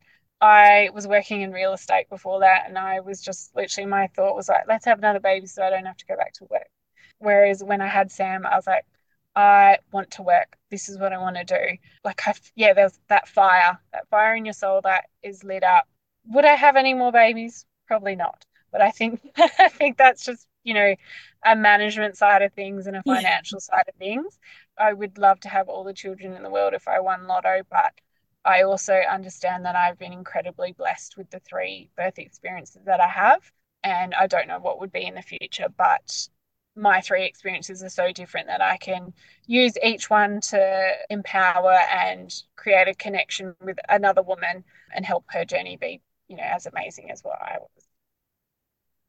[0.41, 4.37] I was working in real estate before that, and I was just literally my thought
[4.37, 6.69] was like, let's have another baby so I don't have to go back to work.
[7.19, 8.85] Whereas when I had Sam, I was like,
[9.35, 10.57] I want to work.
[10.71, 11.79] This is what I want to do.
[12.05, 15.89] Like, I, yeah, there's that fire, that fire in your soul that is lit up.
[16.27, 17.67] Would I have any more babies?
[17.87, 18.45] Probably not.
[18.71, 20.95] But I think, I think that's just, you know,
[21.45, 23.77] a management side of things and a financial yeah.
[23.77, 24.39] side of things.
[24.79, 27.63] I would love to have all the children in the world if I won lotto,
[27.71, 27.93] but
[28.49, 33.09] I also understand that I've been incredibly blessed with the three birth experiences that I
[33.09, 33.53] have.
[33.85, 36.29] And I don't know what would be in the future, but
[36.75, 39.13] my three experiences are so different that I can
[39.47, 45.45] use each one to empower and create a connection with another woman and help her
[45.45, 47.85] journey be, you know, as amazing as what I was.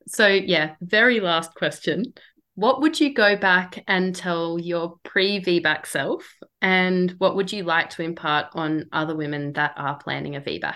[0.07, 2.13] So, yeah, very last question.
[2.59, 6.29] What would you go back and tell your pre VBAC self?
[6.61, 10.75] And what would you like to impart on other women that are planning a VBAC?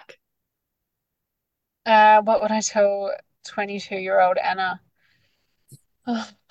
[1.86, 3.12] Uh, what would I tell
[3.48, 4.80] 22 year old Anna?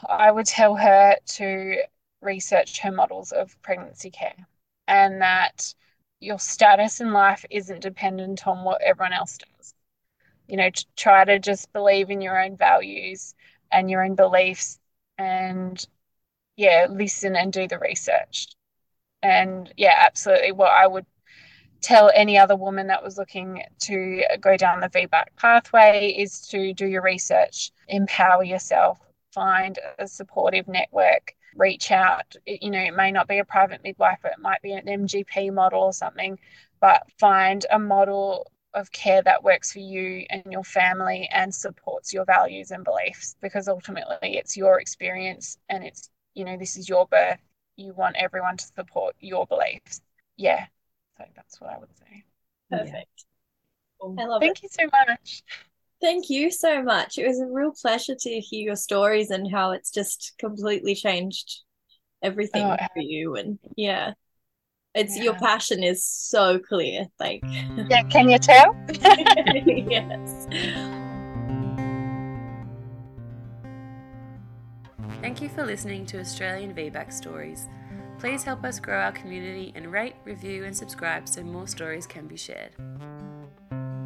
[0.07, 1.77] I would tell her to
[2.21, 4.37] research her models of pregnancy care
[4.87, 5.75] and that
[6.21, 9.73] your status in life isn't dependent on what everyone else does.
[10.47, 13.35] You know, try to just believe in your own values
[13.71, 14.79] and your own beliefs
[15.19, 15.85] and,
[16.57, 18.49] yeah, listen and do the research.
[19.23, 20.53] And, yeah, absolutely.
[20.53, 21.07] What I would
[21.81, 26.73] tell any other woman that was looking to go down the VBAC pathway is to
[26.73, 28.99] do your research, empower yourself,
[29.33, 32.37] find a supportive network, reach out.
[32.47, 35.83] You know, it may not be a private midwife, it might be an MGP model
[35.83, 36.39] or something,
[36.81, 42.13] but find a model of care that works for you and your family and supports
[42.13, 46.89] your values and beliefs because ultimately it's your experience and it's you know this is
[46.89, 47.41] your birth.
[47.77, 50.01] You want everyone to support your beliefs.
[50.37, 50.67] Yeah
[51.23, 52.25] so that's what i would say.
[52.71, 53.25] Perfect.
[54.01, 54.25] Yeah.
[54.25, 54.63] i love thank it.
[54.65, 55.43] you so much.
[56.01, 57.17] Thank you so much.
[57.17, 61.61] It was a real pleasure to hear your stories and how it's just completely changed
[62.23, 64.13] everything oh, for you and yeah
[64.95, 65.25] it's yeah.
[65.25, 67.91] your passion is so clear like mm.
[67.91, 68.77] yeah can you tell?
[69.93, 70.47] Yes.
[75.21, 77.69] Thank you for listening to australian vbac stories.
[78.19, 82.27] Please help us grow our community and rate review and subscribe so more stories can
[82.27, 82.73] be shared.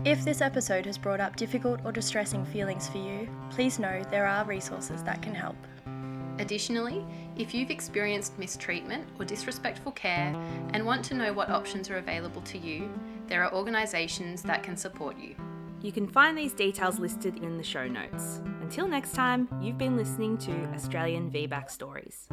[0.05, 4.27] If this episode has brought up difficult or distressing feelings for you please know there
[4.27, 5.57] are resources that can help.
[6.39, 7.05] Additionally,
[7.39, 10.35] if you've experienced mistreatment or disrespectful care
[10.73, 12.91] and want to know what options are available to you,
[13.27, 15.35] there are organisations that can support you.
[15.83, 18.41] You can find these details listed in the show notes.
[18.63, 22.27] Until next time, you've been listening to Australian VBAC Stories.